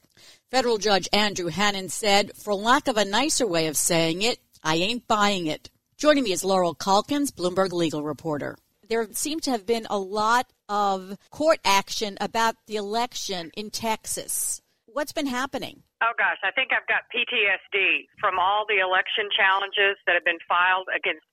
Federal 0.50 0.78
Judge 0.78 1.06
Andrew 1.12 1.50
Hanen 1.50 1.90
said, 1.90 2.34
for 2.34 2.54
lack 2.54 2.88
of 2.88 2.96
a 2.96 3.04
nicer 3.04 3.46
way 3.46 3.66
of 3.66 3.76
saying 3.76 4.22
it, 4.22 4.38
I 4.64 4.76
ain't 4.76 5.06
buying 5.06 5.46
it. 5.46 5.68
Joining 5.98 6.24
me 6.24 6.32
is 6.32 6.42
Laurel 6.42 6.74
Calkins, 6.74 7.30
Bloomberg 7.30 7.72
legal 7.72 8.02
reporter 8.02 8.56
there 8.88 9.08
seemed 9.12 9.42
to 9.42 9.50
have 9.50 9.64
been 9.66 9.86
a 9.88 9.98
lot 9.98 10.52
of 10.68 11.16
court 11.30 11.58
action 11.64 12.18
about 12.20 12.56
the 12.66 12.76
election 12.76 13.50
in 13.54 13.70
Texas. 13.70 14.61
What's 14.92 15.16
been 15.16 15.26
happening? 15.26 15.80
Oh 16.04 16.12
gosh, 16.20 16.36
I 16.44 16.52
think 16.52 16.68
I've 16.68 16.84
got 16.84 17.08
PTSD 17.08 18.12
from 18.20 18.36
all 18.36 18.68
the 18.68 18.84
election 18.84 19.32
challenges 19.32 19.96
that 20.04 20.12
have 20.12 20.24
been 20.28 20.40
filed 20.44 20.88
against 20.92 21.24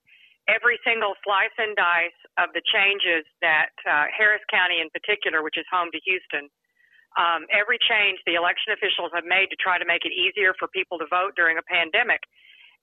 every 0.48 0.80
single 0.80 1.12
slice 1.20 1.52
and 1.60 1.76
dice 1.76 2.16
of 2.40 2.48
the 2.56 2.64
changes 2.64 3.28
that 3.44 3.76
uh, 3.84 4.08
Harris 4.08 4.40
County, 4.48 4.80
in 4.80 4.88
particular, 4.88 5.44
which 5.44 5.60
is 5.60 5.68
home 5.68 5.92
to 5.92 6.00
Houston, 6.08 6.48
um, 7.20 7.44
every 7.52 7.76
change 7.84 8.16
the 8.24 8.40
election 8.40 8.72
officials 8.72 9.12
have 9.12 9.28
made 9.28 9.52
to 9.52 9.58
try 9.60 9.76
to 9.76 9.84
make 9.84 10.08
it 10.08 10.14
easier 10.16 10.56
for 10.56 10.64
people 10.72 10.96
to 10.96 11.06
vote 11.12 11.36
during 11.36 11.60
a 11.60 11.66
pandemic, 11.68 12.24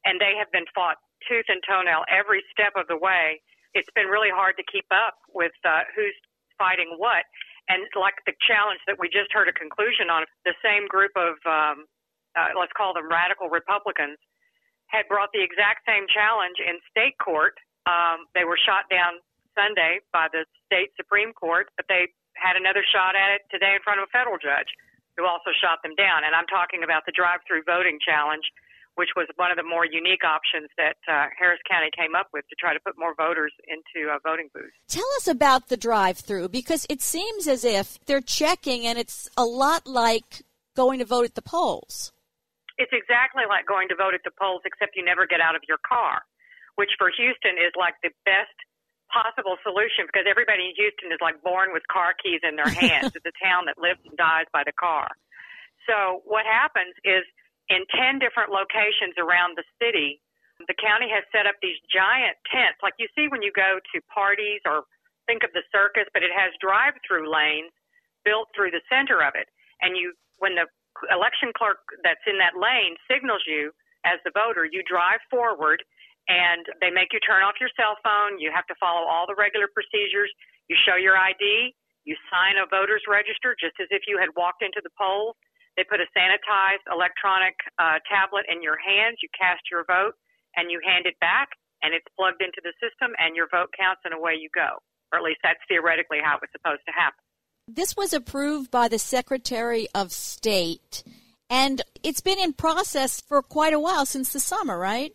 and 0.05 0.21
they 0.21 0.37
have 0.37 0.51
been 0.53 0.69
fought 0.77 1.01
tooth 1.25 1.49
and 1.49 1.63
toenail 1.65 2.05
every 2.05 2.45
step 2.53 2.77
of 2.77 2.85
the 2.85 2.99
way 2.99 3.41
it's 3.73 3.89
been 3.93 4.07
really 4.07 4.33
hard 4.33 4.57
to 4.57 4.65
keep 4.65 4.89
up 4.89 5.21
with 5.33 5.53
uh, 5.61 5.85
who's 5.93 6.15
fighting 6.57 6.97
what. 6.97 7.25
And 7.67 7.84
like 7.99 8.15
the 8.23 8.36
challenge 8.39 8.80
that 8.88 8.95
we 8.95 9.12
just 9.12 9.32
heard 9.36 9.51
a 9.51 9.56
conclusion 9.56 10.08
on, 10.08 10.23
the 10.47 10.56
same 10.63 10.88
group 10.88 11.12
of, 11.19 11.36
um, 11.43 11.84
uh, 12.36 12.56
let's 12.56 12.71
call 12.75 12.95
them 12.95 13.12
radical 13.12 13.51
Republicans, 13.51 14.17
had 14.88 15.03
brought 15.12 15.36
the 15.36 15.43
exact 15.43 15.84
same 15.84 16.08
challenge 16.08 16.63
in 16.63 16.80
state 16.88 17.19
court. 17.19 17.60
Um, 17.84 18.27
they 18.32 18.47
were 18.47 18.56
shot 18.56 18.88
down 18.88 19.19
Sunday 19.51 19.99
by 20.15 20.32
the 20.32 20.47
state 20.63 20.95
Supreme 20.95 21.36
Court, 21.36 21.67
but 21.75 21.89
they 21.91 22.08
had 22.39 22.56
another 22.56 22.86
shot 22.88 23.19
at 23.19 23.36
it 23.36 23.43
today 23.51 23.75
in 23.75 23.82
front 23.84 23.99
of 23.99 24.08
a 24.08 24.12
federal 24.15 24.39
judge 24.39 24.71
who 25.19 25.25
also 25.25 25.51
shot 25.58 25.82
them 25.82 25.97
down. 25.97 26.23
And 26.23 26.32
I'm 26.38 26.47
talking 26.47 26.86
about 26.86 27.03
the 27.03 27.12
drive 27.12 27.41
through 27.43 27.65
voting 27.65 27.97
challenge 27.99 28.45
which 28.97 29.13
was 29.15 29.29
one 29.38 29.53
of 29.53 29.57
the 29.57 29.63
more 29.63 29.86
unique 29.86 30.25
options 30.25 30.73
that 30.75 30.97
uh, 31.05 31.29
Harris 31.38 31.62
County 31.69 31.93
came 31.93 32.17
up 32.17 32.33
with 32.33 32.49
to 32.49 32.55
try 32.57 32.73
to 32.73 32.81
put 32.81 32.97
more 32.97 33.13
voters 33.13 33.53
into 33.69 34.10
uh, 34.10 34.17
voting 34.25 34.49
booths. 34.53 34.73
Tell 34.89 35.07
us 35.17 35.29
about 35.29 35.69
the 35.69 35.77
drive-through 35.77 36.49
because 36.49 36.86
it 36.89 37.01
seems 37.01 37.47
as 37.47 37.63
if 37.63 38.01
they're 38.10 38.25
checking, 38.25 38.88
and 38.89 38.97
it's 38.97 39.29
a 39.38 39.45
lot 39.45 39.86
like 39.86 40.41
going 40.75 40.97
to 40.97 41.05
vote 41.05 41.25
at 41.25 41.36
the 41.38 41.45
polls. 41.45 42.12
It's 42.77 42.93
exactly 42.93 43.45
like 43.45 43.69
going 43.69 43.88
to 43.89 43.95
vote 43.95 44.17
at 44.17 44.25
the 44.25 44.33
polls, 44.33 44.62
except 44.65 44.97
you 44.97 45.05
never 45.05 45.29
get 45.29 45.41
out 45.41 45.55
of 45.55 45.62
your 45.69 45.81
car, 45.86 46.25
which 46.75 46.97
for 46.97 47.13
Houston 47.13 47.62
is 47.62 47.73
like 47.77 48.01
the 48.01 48.10
best 48.25 48.53
possible 49.13 49.62
solution 49.62 50.10
because 50.10 50.25
everybody 50.25 50.69
in 50.69 50.73
Houston 50.75 51.13
is 51.13 51.21
like 51.21 51.38
born 51.45 51.69
with 51.71 51.86
car 51.86 52.17
keys 52.17 52.41
in 52.41 52.57
their 52.57 52.69
hands. 52.81 53.13
it's 53.13 53.25
a 53.25 53.38
town 53.38 53.69
that 53.69 53.77
lives 53.77 54.01
and 54.05 54.17
dies 54.17 54.49
by 54.49 54.65
the 54.65 54.73
car. 54.73 55.10
So 55.86 56.21
what 56.25 56.45
happens 56.49 56.93
is 57.05 57.23
in 57.69 57.84
10 57.91 58.19
different 58.19 58.51
locations 58.51 59.15
around 59.19 59.58
the 59.58 59.67
city. 59.82 60.21
The 60.65 60.77
county 60.77 61.08
has 61.12 61.21
set 61.30 61.45
up 61.45 61.60
these 61.62 61.77
giant 61.86 62.39
tents, 62.49 62.82
like 62.82 62.97
you 62.97 63.08
see 63.13 63.30
when 63.30 63.45
you 63.45 63.53
go 63.53 63.77
to 63.77 63.97
parties 64.10 64.62
or 64.65 64.89
think 65.30 65.43
of 65.43 65.53
the 65.53 65.62
circus, 65.69 66.10
but 66.15 66.23
it 66.23 66.34
has 66.34 66.56
drive 66.58 66.97
through 67.06 67.30
lanes 67.30 67.69
built 68.25 68.49
through 68.56 68.71
the 68.71 68.82
center 68.89 69.21
of 69.21 69.38
it. 69.38 69.47
And 69.84 69.93
you, 69.95 70.17
when 70.41 70.58
the 70.58 70.65
election 71.13 71.53
clerk 71.53 71.77
that's 72.01 72.23
in 72.25 72.41
that 72.41 72.58
lane 72.58 72.97
signals 73.06 73.45
you 73.45 73.69
as 74.08 74.17
the 74.25 74.34
voter, 74.34 74.65
you 74.65 74.82
drive 74.88 75.21
forward 75.30 75.84
and 76.27 76.65
they 76.84 76.91
make 76.91 77.15
you 77.15 77.21
turn 77.23 77.43
off 77.43 77.56
your 77.62 77.71
cell 77.80 77.95
phone. 78.03 78.39
You 78.39 78.51
have 78.51 78.67
to 78.67 78.75
follow 78.80 79.08
all 79.08 79.27
the 79.27 79.38
regular 79.38 79.71
procedures. 79.71 80.32
You 80.67 80.75
show 80.75 80.99
your 80.99 81.15
ID. 81.15 81.71
You 82.03 82.15
sign 82.32 82.60
a 82.60 82.67
voter's 82.67 83.03
register 83.08 83.56
just 83.56 83.80
as 83.80 83.88
if 83.91 84.03
you 84.08 84.19
had 84.19 84.32
walked 84.36 84.63
into 84.63 84.80
the 84.84 84.91
polls. 84.95 85.36
They 85.77 85.85
put 85.85 86.01
a 86.01 86.09
sanitized 86.17 86.83
electronic 86.89 87.53
uh, 87.77 88.01
tablet 88.09 88.49
in 88.49 88.65
your 88.65 88.81
hands. 88.81 89.21
You 89.21 89.29
cast 89.37 89.61
your 89.69 89.85
vote 89.85 90.17
and 90.57 90.73
you 90.73 90.81
hand 90.81 91.05
it 91.05 91.13
back, 91.21 91.53
and 91.85 91.93
it's 91.93 92.09
plugged 92.17 92.41
into 92.41 92.57
the 92.65 92.73
system, 92.81 93.13
and 93.21 93.37
your 93.37 93.45
vote 93.53 93.69
counts, 93.77 94.01
and 94.03 94.13
away 94.13 94.33
you 94.33 94.49
go. 94.49 94.81
Or 95.13 95.21
at 95.21 95.23
least 95.23 95.39
that's 95.45 95.61
theoretically 95.69 96.17
how 96.17 96.35
it 96.35 96.41
was 96.41 96.49
supposed 96.51 96.81
to 96.89 96.93
happen. 96.97 97.21
This 97.69 97.95
was 97.95 98.11
approved 98.11 98.71
by 98.71 98.87
the 98.87 98.97
Secretary 98.97 99.87
of 99.93 100.11
State, 100.11 101.03
and 101.47 101.83
it's 102.01 102.21
been 102.21 102.39
in 102.39 102.53
process 102.53 103.21
for 103.21 103.43
quite 103.43 103.73
a 103.73 103.79
while 103.79 104.07
since 104.07 104.33
the 104.33 104.39
summer, 104.39 104.79
right? 104.79 105.13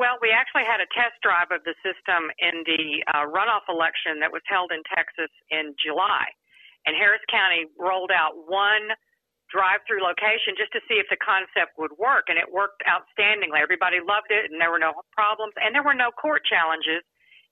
Well, 0.00 0.16
we 0.22 0.32
actually 0.32 0.64
had 0.64 0.80
a 0.80 0.88
test 0.96 1.20
drive 1.20 1.52
of 1.52 1.60
the 1.68 1.76
system 1.84 2.32
in 2.40 2.64
the 2.64 3.04
uh, 3.12 3.28
runoff 3.28 3.68
election 3.68 4.24
that 4.24 4.32
was 4.32 4.40
held 4.48 4.72
in 4.72 4.80
Texas 4.88 5.28
in 5.52 5.76
July. 5.76 6.24
And 6.88 6.96
Harris 6.96 7.20
County 7.28 7.68
rolled 7.76 8.08
out 8.08 8.32
one 8.48 8.96
drive 9.50 9.82
through 9.84 10.00
location 10.00 10.54
just 10.54 10.72
to 10.72 10.80
see 10.86 11.02
if 11.02 11.10
the 11.10 11.18
concept 11.18 11.74
would 11.76 11.92
work. 11.98 12.30
And 12.30 12.38
it 12.38 12.46
worked 12.46 12.80
outstandingly. 12.86 13.58
Everybody 13.58 13.98
loved 13.98 14.30
it, 14.30 14.48
and 14.48 14.62
there 14.62 14.70
were 14.70 14.82
no 14.82 14.94
problems, 15.10 15.52
and 15.58 15.74
there 15.74 15.84
were 15.84 15.98
no 15.98 16.14
court 16.14 16.46
challenges. 16.46 17.02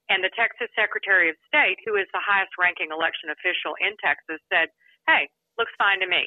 And 0.08 0.24
the 0.24 0.32
Texas 0.32 0.72
Secretary 0.72 1.28
of 1.28 1.36
State, 1.44 1.76
who 1.84 2.00
is 2.00 2.08
the 2.16 2.24
highest 2.24 2.56
ranking 2.56 2.88
election 2.88 3.28
official 3.28 3.76
in 3.76 3.92
Texas, 4.00 4.40
said, 4.48 4.72
Hey, 5.04 5.28
looks 5.60 5.74
fine 5.76 6.00
to 6.00 6.08
me. 6.08 6.24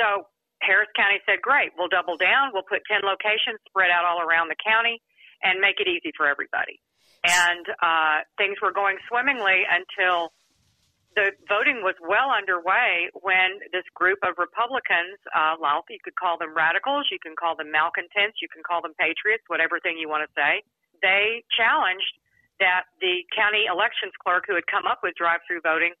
So 0.00 0.24
Harris 0.64 0.88
County 0.96 1.20
said, 1.28 1.44
Great, 1.44 1.76
we'll 1.76 1.92
double 1.92 2.16
down. 2.16 2.56
We'll 2.56 2.64
put 2.64 2.80
10 2.88 3.04
locations 3.04 3.60
spread 3.68 3.92
out 3.92 4.08
all 4.08 4.24
around 4.24 4.48
the 4.48 4.56
county 4.56 5.04
and 5.44 5.60
make 5.60 5.80
it 5.84 5.88
easy 5.88 6.16
for 6.16 6.24
everybody. 6.24 6.80
And 7.24 7.64
uh, 7.82 8.24
things 8.40 8.56
were 8.64 8.72
going 8.72 8.96
swimmingly 9.08 9.68
until 9.68 10.32
the 11.18 11.34
voting 11.50 11.82
was 11.82 11.98
well 11.98 12.30
underway 12.30 13.10
when 13.18 13.58
this 13.74 13.86
group 13.98 14.22
of 14.22 14.38
Republicans, 14.38 15.18
uh, 15.34 15.58
well, 15.58 15.82
you 15.90 15.98
could 16.02 16.14
call 16.14 16.38
them 16.38 16.54
radicals, 16.54 17.10
you 17.10 17.18
can 17.18 17.34
call 17.34 17.58
them 17.58 17.70
malcontents, 17.70 18.38
you 18.38 18.46
can 18.46 18.62
call 18.62 18.78
them 18.80 18.94
patriots, 18.94 19.42
whatever 19.50 19.82
thing 19.82 19.98
you 19.98 20.06
want 20.06 20.22
to 20.22 20.30
say, 20.38 20.62
they 21.02 21.42
challenged 21.50 22.14
that 22.62 22.86
the 23.00 23.24
county 23.34 23.66
elections 23.66 24.12
clerk 24.22 24.44
who 24.46 24.54
had 24.54 24.68
come 24.70 24.86
up 24.86 25.00
with 25.02 25.16
drive 25.16 25.40
through 25.48 25.64
voting 25.64 25.96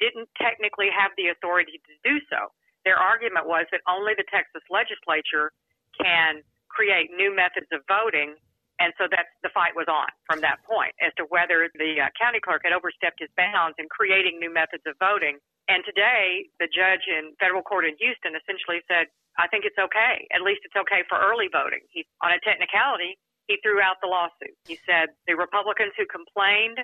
didn't 0.00 0.30
technically 0.40 0.88
have 0.88 1.12
the 1.18 1.28
authority 1.28 1.82
to 1.84 1.92
do 2.06 2.22
so. 2.30 2.48
Their 2.86 2.96
argument 2.96 3.46
was 3.46 3.66
that 3.72 3.82
only 3.88 4.14
the 4.16 4.24
Texas 4.30 4.62
legislature 4.70 5.52
can 5.98 6.42
create 6.70 7.10
new 7.14 7.34
methods 7.34 7.68
of 7.70 7.82
voting 7.86 8.34
and 8.82 8.90
so 8.98 9.06
that's 9.06 9.30
the 9.46 9.52
fight 9.54 9.78
was 9.78 9.86
on 9.86 10.10
from 10.26 10.42
that 10.42 10.58
point 10.66 10.94
as 10.98 11.14
to 11.14 11.24
whether 11.30 11.70
the 11.78 12.02
uh, 12.02 12.10
county 12.18 12.42
clerk 12.42 12.66
had 12.66 12.74
overstepped 12.74 13.22
his 13.22 13.30
bounds 13.38 13.78
in 13.78 13.86
creating 13.86 14.42
new 14.42 14.50
methods 14.50 14.82
of 14.86 14.98
voting. 14.98 15.38
And 15.70 15.80
today, 15.86 16.50
the 16.58 16.68
judge 16.68 17.06
in 17.06 17.32
federal 17.38 17.62
court 17.62 17.86
in 17.86 17.94
Houston 18.02 18.34
essentially 18.34 18.82
said, 18.90 19.08
I 19.38 19.46
think 19.48 19.64
it's 19.64 19.78
okay. 19.78 20.26
At 20.34 20.42
least 20.42 20.66
it's 20.66 20.76
okay 20.76 21.06
for 21.08 21.18
early 21.18 21.48
voting. 21.50 21.86
He, 21.90 22.04
on 22.22 22.34
a 22.34 22.40
technicality, 22.42 23.16
he 23.46 23.58
threw 23.62 23.80
out 23.80 24.02
the 24.02 24.10
lawsuit. 24.10 24.54
He 24.66 24.78
said 24.86 25.14
the 25.26 25.34
Republicans 25.34 25.94
who 25.96 26.06
complained 26.06 26.78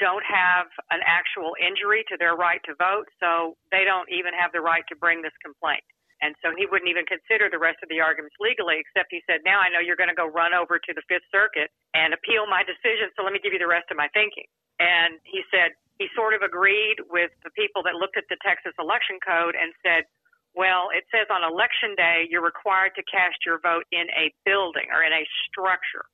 don't 0.00 0.24
have 0.24 0.66
an 0.90 1.00
actual 1.04 1.52
injury 1.60 2.04
to 2.08 2.16
their 2.16 2.34
right 2.34 2.60
to 2.64 2.74
vote, 2.74 3.08
so 3.20 3.56
they 3.70 3.84
don't 3.84 4.08
even 4.08 4.32
have 4.32 4.50
the 4.52 4.60
right 4.60 4.82
to 4.88 4.96
bring 4.96 5.20
this 5.20 5.36
complaint. 5.44 5.84
And 6.20 6.36
so 6.44 6.52
he 6.52 6.68
wouldn't 6.68 6.92
even 6.92 7.08
consider 7.08 7.48
the 7.48 7.60
rest 7.60 7.80
of 7.80 7.88
the 7.88 8.04
arguments 8.04 8.36
legally, 8.36 8.76
except 8.76 9.08
he 9.08 9.24
said, 9.24 9.40
Now 9.44 9.60
I 9.60 9.72
know 9.72 9.80
you're 9.80 9.96
going 9.96 10.12
to 10.12 10.18
go 10.18 10.28
run 10.28 10.52
over 10.52 10.76
to 10.76 10.92
the 10.92 11.00
Fifth 11.08 11.24
Circuit 11.32 11.72
and 11.96 12.12
appeal 12.12 12.44
my 12.44 12.60
decision, 12.60 13.08
so 13.16 13.24
let 13.24 13.32
me 13.32 13.40
give 13.40 13.56
you 13.56 13.62
the 13.62 13.70
rest 13.70 13.88
of 13.88 13.96
my 13.96 14.08
thinking. 14.12 14.44
And 14.76 15.16
he 15.24 15.40
said 15.48 15.72
he 16.00 16.08
sort 16.16 16.32
of 16.32 16.40
agreed 16.40 17.00
with 17.08 17.32
the 17.44 17.52
people 17.52 17.84
that 17.84 17.96
looked 17.96 18.16
at 18.16 18.28
the 18.28 18.40
Texas 18.44 18.72
election 18.80 19.20
code 19.20 19.56
and 19.56 19.72
said, 19.84 20.08
well, 20.56 20.88
it 20.92 21.04
says 21.12 21.28
on 21.30 21.44
election 21.44 21.94
day 21.94 22.26
you're 22.28 22.44
required 22.44 22.92
to 22.96 23.04
cast 23.06 23.44
your 23.44 23.60
vote 23.60 23.84
in 23.92 24.08
a 24.16 24.32
building 24.44 24.88
or 24.92 25.04
in 25.04 25.12
a 25.12 25.24
structure. 25.46 26.08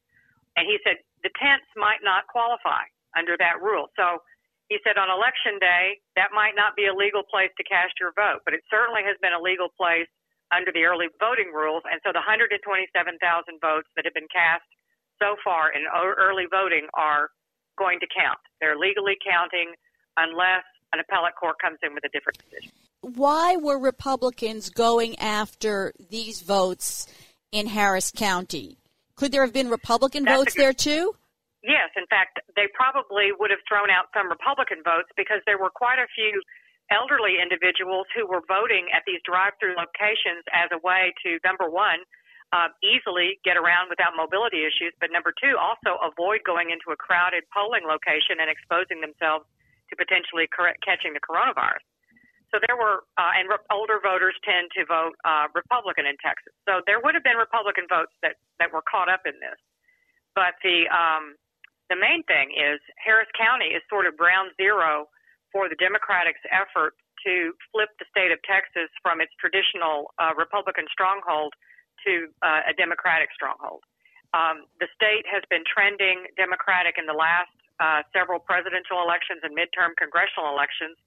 And 0.59 0.66
he 0.66 0.79
said 0.83 1.03
the 1.23 1.33
tents 1.38 1.66
might 1.75 2.03
not 2.03 2.27
qualify 2.27 2.85
under 3.16 3.38
that 3.38 3.62
rule. 3.62 3.88
So 3.97 4.21
he 4.68 4.79
said 4.83 4.98
on 4.98 5.07
election 5.11 5.59
day, 5.62 6.02
that 6.18 6.35
might 6.35 6.59
not 6.59 6.74
be 6.74 6.87
a 6.87 6.94
legal 6.94 7.22
place 7.22 7.55
to 7.57 7.64
cast 7.64 7.94
your 8.00 8.11
vote, 8.16 8.42
but 8.44 8.55
it 8.55 8.66
certainly 8.70 9.02
has 9.07 9.14
been 9.22 9.33
a 9.33 9.40
legal 9.40 9.70
place 9.70 10.11
under 10.55 10.70
the 10.70 10.83
early 10.85 11.07
voting 11.18 11.50
rules. 11.55 11.83
And 11.90 12.00
so 12.02 12.11
the 12.11 12.22
127,000 12.22 12.59
votes 13.62 13.88
that 13.94 14.05
have 14.05 14.14
been 14.14 14.31
cast 14.31 14.66
so 15.22 15.37
far 15.42 15.70
in 15.70 15.87
early 15.90 16.46
voting 16.50 16.87
are 16.94 17.31
going 17.79 18.00
to 18.00 18.07
count. 18.11 18.38
They're 18.61 18.79
legally 18.79 19.14
counting 19.22 19.74
unless 20.16 20.66
an 20.92 21.00
appellate 21.00 21.35
court 21.38 21.57
comes 21.62 21.79
in 21.83 21.94
with 21.94 22.05
a 22.05 22.11
different 22.11 22.38
decision. 22.38 22.70
Why 23.00 23.57
were 23.57 23.79
Republicans 23.79 24.70
going 24.70 25.18
after 25.18 25.92
these 26.11 26.42
votes 26.42 27.07
in 27.52 27.66
Harris 27.66 28.11
County? 28.11 28.79
Could 29.14 29.33
there 29.33 29.44
have 29.44 29.52
been 29.52 29.70
Republican 29.70 30.24
That's 30.24 30.37
votes 30.37 30.55
good, 30.55 30.62
there 30.62 30.72
too? 30.72 31.16
Yes, 31.66 31.90
in 31.98 32.07
fact, 32.07 32.38
they 32.55 32.70
probably 32.70 33.35
would 33.35 33.50
have 33.50 33.59
thrown 33.66 33.90
out 33.90 34.07
some 34.14 34.31
Republican 34.31 34.87
votes 34.87 35.11
because 35.18 35.42
there 35.50 35.59
were 35.59 35.74
quite 35.74 35.98
a 35.98 36.07
few 36.14 36.38
elderly 36.94 37.42
individuals 37.42 38.07
who 38.14 38.22
were 38.22 38.46
voting 38.46 38.87
at 38.94 39.02
these 39.02 39.18
drive-through 39.26 39.74
locations 39.74 40.46
as 40.55 40.70
a 40.70 40.79
way 40.87 41.11
to 41.26 41.42
number 41.42 41.66
one 41.66 42.07
uh, 42.55 42.70
easily 42.87 43.42
get 43.42 43.59
around 43.59 43.90
without 43.90 44.14
mobility 44.14 44.62
issues, 44.62 44.94
but 45.02 45.11
number 45.11 45.35
two 45.35 45.59
also 45.59 45.98
avoid 46.07 46.46
going 46.46 46.70
into 46.70 46.94
a 46.94 46.98
crowded 46.98 47.42
polling 47.50 47.83
location 47.83 48.38
and 48.38 48.46
exposing 48.46 49.02
themselves 49.02 49.42
to 49.90 49.98
potentially 49.98 50.46
correct, 50.46 50.79
catching 50.87 51.18
the 51.18 51.22
coronavirus. 51.22 51.83
So 52.55 52.62
there 52.62 52.79
were, 52.79 53.02
uh, 53.18 53.35
and 53.35 53.50
re- 53.50 53.66
older 53.74 53.98
voters 53.98 54.38
tend 54.46 54.70
to 54.79 54.87
vote 54.87 55.18
uh, 55.26 55.50
Republican 55.59 56.07
in 56.07 56.14
Texas. 56.22 56.55
So 56.62 56.79
there 56.87 57.02
would 57.02 57.18
have 57.18 57.26
been 57.26 57.35
Republican 57.35 57.90
votes 57.90 58.14
that 58.22 58.38
that 58.62 58.70
were 58.70 58.87
caught 58.87 59.11
up 59.11 59.26
in 59.26 59.35
this. 59.42 59.59
But 60.38 60.55
the 60.62 60.87
um, 60.87 61.35
the 61.88 61.96
main 61.96 62.22
thing 62.27 62.51
is 62.55 62.81
Harris 62.99 63.31
County 63.38 63.75
is 63.75 63.83
sort 63.88 64.07
of 64.07 64.16
ground 64.16 64.51
zero 64.59 65.07
for 65.53 65.68
the 65.68 65.79
Democrats' 65.79 66.42
effort 66.51 66.94
to 67.25 67.55
flip 67.72 67.90
the 67.99 68.07
state 68.11 68.31
of 68.31 68.38
Texas 68.42 68.90
from 69.03 69.20
its 69.20 69.33
traditional 69.40 70.12
uh, 70.18 70.35
Republican 70.37 70.85
stronghold 70.90 71.55
to 72.05 72.29
uh, 72.42 72.70
a 72.70 72.75
Democratic 72.77 73.33
stronghold. 73.33 73.83
Um, 74.35 74.68
the 74.83 74.90
state 74.92 75.25
has 75.31 75.42
been 75.49 75.64
trending 75.64 76.29
Democratic 76.37 76.99
in 76.99 77.07
the 77.07 77.16
last 77.16 77.51
uh, 77.81 78.03
several 78.12 78.42
presidential 78.42 79.01
elections 79.01 79.40
and 79.46 79.55
midterm 79.57 79.96
congressional 79.96 80.53
elections, 80.53 80.99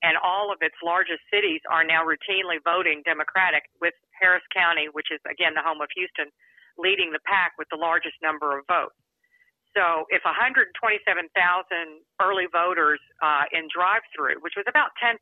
and 0.00 0.14
all 0.22 0.52
of 0.54 0.62
its 0.62 0.76
largest 0.80 1.20
cities 1.28 1.60
are 1.68 1.82
now 1.82 2.06
routinely 2.06 2.62
voting 2.62 3.02
Democratic, 3.04 3.66
with 3.82 3.94
Harris 4.14 4.44
County, 4.54 4.86
which 4.92 5.10
is 5.10 5.20
again 5.26 5.52
the 5.58 5.64
home 5.64 5.82
of 5.82 5.90
Houston, 5.98 6.30
leading 6.78 7.10
the 7.10 7.22
pack 7.26 7.58
with 7.58 7.66
the 7.68 7.80
largest 7.80 8.14
number 8.22 8.56
of 8.56 8.64
votes. 8.70 8.94
So 9.76 10.08
if 10.08 10.24
127,000 10.24 10.72
early 12.20 12.46
voters 12.50 13.00
uh, 13.22 13.44
in 13.52 13.68
drive-through, 13.68 14.40
which 14.40 14.56
was 14.56 14.64
about 14.68 14.90
10% 15.02 15.20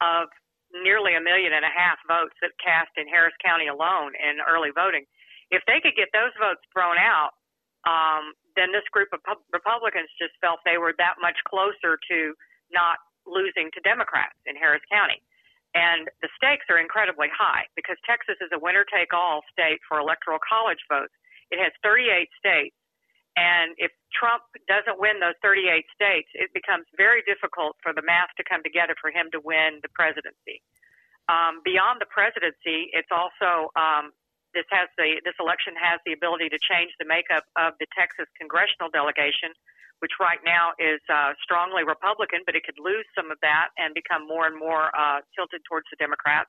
of 0.00 0.28
nearly 0.72 1.14
a 1.14 1.22
million 1.22 1.52
and 1.52 1.64
a 1.64 1.72
half 1.72 2.00
votes 2.08 2.34
that 2.42 2.52
cast 2.58 2.90
in 2.96 3.06
Harris 3.06 3.36
County 3.44 3.68
alone 3.68 4.12
in 4.18 4.40
early 4.42 4.72
voting, 4.74 5.04
if 5.50 5.62
they 5.70 5.78
could 5.78 5.94
get 5.94 6.10
those 6.10 6.34
votes 6.40 6.64
thrown 6.72 6.98
out, 6.98 7.38
um, 7.86 8.34
then 8.58 8.72
this 8.72 8.86
group 8.90 9.12
of 9.14 9.20
Republicans 9.52 10.10
just 10.18 10.34
felt 10.40 10.58
they 10.64 10.80
were 10.80 10.96
that 10.98 11.20
much 11.22 11.38
closer 11.46 12.00
to 12.10 12.34
not 12.72 12.98
losing 13.28 13.70
to 13.74 13.80
Democrats 13.86 14.34
in 14.46 14.56
Harris 14.56 14.82
County. 14.90 15.22
And 15.76 16.08
the 16.24 16.32
stakes 16.34 16.64
are 16.72 16.80
incredibly 16.80 17.28
high 17.28 17.68
because 17.76 18.00
Texas 18.08 18.40
is 18.40 18.48
a 18.50 18.58
winner 18.58 18.82
take 18.88 19.12
all 19.12 19.44
state 19.52 19.78
for 19.84 20.00
electoral 20.00 20.40
college 20.40 20.80
votes. 20.88 21.12
It 21.52 21.60
has 21.60 21.70
38 21.84 22.32
states 22.40 22.74
and 23.36 23.76
if 23.76 23.92
Trump 24.16 24.48
doesn't 24.64 24.96
win 24.96 25.20
those 25.20 25.36
38 25.44 25.84
states, 25.92 26.32
it 26.32 26.48
becomes 26.56 26.88
very 26.96 27.20
difficult 27.28 27.76
for 27.84 27.92
the 27.92 28.00
math 28.00 28.32
to 28.40 28.44
come 28.48 28.64
together 28.64 28.96
for 28.96 29.12
him 29.12 29.28
to 29.36 29.40
win 29.44 29.84
the 29.84 29.92
presidency. 29.92 30.64
Um, 31.28 31.60
beyond 31.60 32.00
the 32.00 32.08
presidency, 32.08 32.88
it's 32.96 33.12
also 33.12 33.68
um, 33.76 34.16
this 34.56 34.64
has 34.72 34.88
the 34.96 35.20
this 35.28 35.36
election 35.36 35.76
has 35.76 36.00
the 36.08 36.16
ability 36.16 36.48
to 36.48 36.56
change 36.64 36.96
the 36.96 37.04
makeup 37.04 37.44
of 37.60 37.76
the 37.76 37.84
Texas 37.92 38.24
congressional 38.40 38.88
delegation, 38.88 39.52
which 40.00 40.16
right 40.16 40.40
now 40.40 40.72
is 40.80 41.04
uh, 41.12 41.36
strongly 41.44 41.84
Republican, 41.84 42.40
but 42.48 42.56
it 42.56 42.64
could 42.64 42.80
lose 42.80 43.04
some 43.12 43.28
of 43.28 43.36
that 43.44 43.68
and 43.76 43.92
become 43.92 44.24
more 44.24 44.48
and 44.48 44.56
more 44.56 44.88
uh, 44.96 45.20
tilted 45.36 45.60
towards 45.68 45.84
the 45.92 46.00
Democrats. 46.00 46.48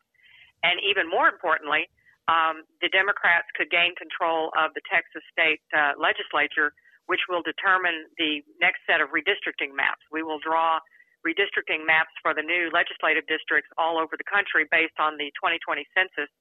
And 0.63 0.79
even 0.87 1.11
more 1.11 1.27
importantly, 1.27 1.91
um, 2.27 2.67
the 2.83 2.91
Democrats 2.91 3.47
could 3.55 3.71
gain 3.71 3.95
control 3.95 4.51
of 4.59 4.75
the 4.75 4.83
Texas 4.91 5.23
state 5.31 5.63
uh, 5.71 5.95
legislature, 5.95 6.75
which 7.07 7.23
will 7.31 7.41
determine 7.41 8.11
the 8.19 8.43
next 8.59 8.83
set 8.83 8.99
of 8.99 9.15
redistricting 9.15 9.71
maps. 9.71 10.03
We 10.11 10.23
will 10.23 10.39
draw 10.43 10.83
redistricting 11.23 11.87
maps 11.87 12.11
for 12.21 12.35
the 12.35 12.43
new 12.43 12.69
legislative 12.71 13.25
districts 13.27 13.71
all 13.79 13.97
over 13.97 14.19
the 14.19 14.27
country 14.27 14.67
based 14.69 14.99
on 14.99 15.15
the 15.15 15.31
2020 15.39 15.87
census, 15.95 16.31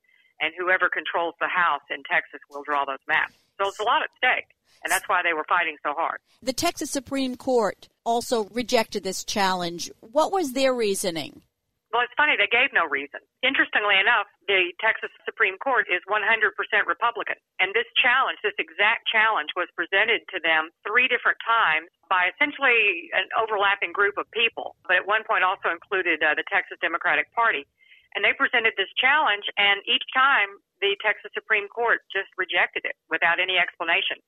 and 0.42 0.52
whoever 0.58 0.90
controls 0.90 1.34
the 1.40 1.48
House 1.48 1.86
in 1.90 2.02
Texas 2.10 2.42
will 2.50 2.62
draw 2.66 2.84
those 2.84 3.02
maps. 3.06 3.34
So 3.58 3.68
it's 3.68 3.80
a 3.80 3.86
lot 3.86 4.02
at 4.02 4.10
stake, 4.18 4.50
and 4.84 4.90
that's 4.90 5.08
why 5.08 5.22
they 5.22 5.32
were 5.32 5.46
fighting 5.48 5.76
so 5.82 5.94
hard. 5.94 6.18
The 6.42 6.52
Texas 6.52 6.90
Supreme 6.90 7.36
Court 7.36 7.88
also 8.04 8.50
rejected 8.52 9.02
this 9.02 9.24
challenge. 9.24 9.90
What 10.00 10.32
was 10.32 10.52
their 10.52 10.74
reasoning? 10.74 11.42
Well, 11.96 12.04
it's 12.04 12.12
funny, 12.12 12.36
they 12.36 12.52
gave 12.52 12.76
no 12.76 12.84
reason. 12.84 13.24
Interestingly 13.40 13.96
enough, 13.96 14.28
the 14.44 14.76
Texas 14.84 15.08
Supreme 15.24 15.56
Court 15.56 15.88
is 15.88 16.04
100% 16.04 16.20
Republican. 16.84 17.40
And 17.56 17.72
this 17.72 17.88
challenge, 17.96 18.36
this 18.44 18.52
exact 18.60 19.08
challenge, 19.08 19.56
was 19.56 19.64
presented 19.72 20.20
to 20.28 20.36
them 20.44 20.68
three 20.84 21.08
different 21.08 21.40
times 21.40 21.88
by 22.12 22.28
essentially 22.36 23.08
an 23.16 23.32
overlapping 23.32 23.96
group 23.96 24.20
of 24.20 24.28
people, 24.28 24.76
but 24.84 25.00
at 25.00 25.08
one 25.08 25.24
point 25.24 25.40
also 25.40 25.72
included 25.72 26.20
uh, 26.20 26.36
the 26.36 26.44
Texas 26.52 26.76
Democratic 26.84 27.32
Party. 27.32 27.64
And 28.12 28.20
they 28.20 28.36
presented 28.36 28.76
this 28.76 28.92
challenge, 29.00 29.48
and 29.56 29.80
each 29.88 30.04
time 30.12 30.60
the 30.84 31.00
Texas 31.00 31.32
Supreme 31.32 31.64
Court 31.64 32.04
just 32.12 32.28
rejected 32.36 32.84
it 32.84 32.92
without 33.08 33.40
any 33.40 33.56
explanation 33.56 34.20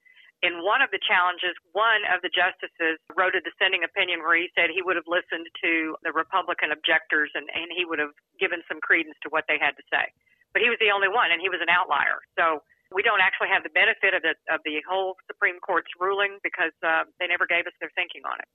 in 0.42 0.62
one 0.62 0.79
of 0.83 0.90
the 0.94 1.03
challenges, 1.03 1.59
one 1.74 2.07
of 2.07 2.22
the 2.22 2.31
justices 2.31 3.03
wrote 3.18 3.35
a 3.35 3.42
dissenting 3.42 3.83
opinion 3.83 4.22
where 4.22 4.38
he 4.38 4.51
said 4.55 4.70
he 4.70 4.83
would 4.87 4.94
have 4.94 5.09
listened 5.11 5.51
to 5.62 5.98
the 6.07 6.14
Republican 6.14 6.70
objectors 6.70 7.35
and, 7.35 7.51
and 7.51 7.74
he 7.74 7.83
would 7.83 7.98
have 7.98 8.14
given 8.38 8.62
some 8.70 8.79
credence 8.79 9.18
to 9.27 9.29
what 9.35 9.51
they 9.51 9.59
had 9.59 9.74
to 9.74 9.85
say. 9.90 10.07
But 10.55 10.62
he 10.62 10.70
was 10.70 10.79
the 10.79 10.94
only 10.94 11.11
one, 11.11 11.29
and 11.35 11.42
he 11.42 11.51
was 11.51 11.61
an 11.61 11.68
outlier. 11.68 12.22
So 12.38 12.62
we 12.94 13.03
don't 13.03 13.20
actually 13.20 13.51
have 13.53 13.66
the 13.66 13.74
benefit 13.74 14.14
of 14.14 14.22
the, 14.22 14.38
of 14.48 14.62
the 14.64 14.81
whole 14.87 15.18
Supreme 15.27 15.59
Court's 15.61 15.90
ruling 15.98 16.38
because 16.46 16.72
uh, 16.87 17.05
they 17.18 17.27
never 17.27 17.44
gave 17.44 17.66
us 17.66 17.74
their 17.83 17.90
thinking 17.98 18.22
on 18.24 18.38
it. 18.38 18.48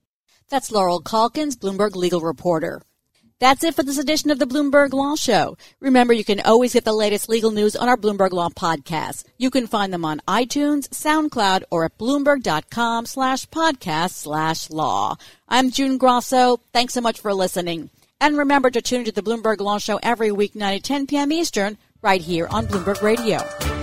That's 0.50 0.72
Laurel 0.72 1.02
Calkins, 1.02 1.56
Bloomberg 1.56 1.96
legal 1.96 2.22
reporter. 2.22 2.82
That's 3.40 3.64
it 3.64 3.76
for 3.76 3.84
this 3.84 3.98
edition 3.98 4.32
of 4.32 4.40
the 4.40 4.46
Bloomberg 4.46 4.94
Law 4.94 5.16
Show. 5.16 5.58
Remember, 5.80 6.14
you 6.14 6.24
can 6.24 6.40
always 6.42 6.74
get 6.74 6.86
the 6.86 6.94
latest 6.94 7.28
legal 7.28 7.52
news 7.52 7.76
on 7.76 7.90
our 7.90 7.98
Bloomberg 7.98 8.32
Law 8.32 8.50
podcast. 8.50 9.26
You 9.38 9.50
can 9.50 9.68
find 9.68 9.94
them 9.94 10.06
on 10.06 10.22
iTunes, 10.28 10.88
SoundCloud, 10.90 11.64
or 11.70 11.86
at 11.86 11.98
bloomberg.com 11.98 13.06
slash 13.06 13.46
podcast 13.48 14.12
slash 14.12 14.70
law. 14.70 15.18
I'm 15.50 15.72
June 15.72 15.98
Grosso. 15.98 16.62
Thanks 16.72 16.94
so 16.94 17.02
much 17.02 17.20
for 17.20 17.34
listening. 17.34 17.90
And 18.22 18.38
remember 18.38 18.70
to 18.70 18.82
tune 18.82 19.00
into 19.00 19.12
the 19.12 19.24
Bloomberg 19.24 19.60
Law 19.60 19.78
Show 19.80 20.00
every 20.02 20.30
weeknight 20.30 20.78
at 20.78 20.84
10 20.84 21.08
p.m. 21.08 21.32
Eastern, 21.34 21.78
right 22.02 22.22
here 22.22 22.48
on 22.48 22.68
Bloomberg 22.68 23.02
Radio. 23.02 23.83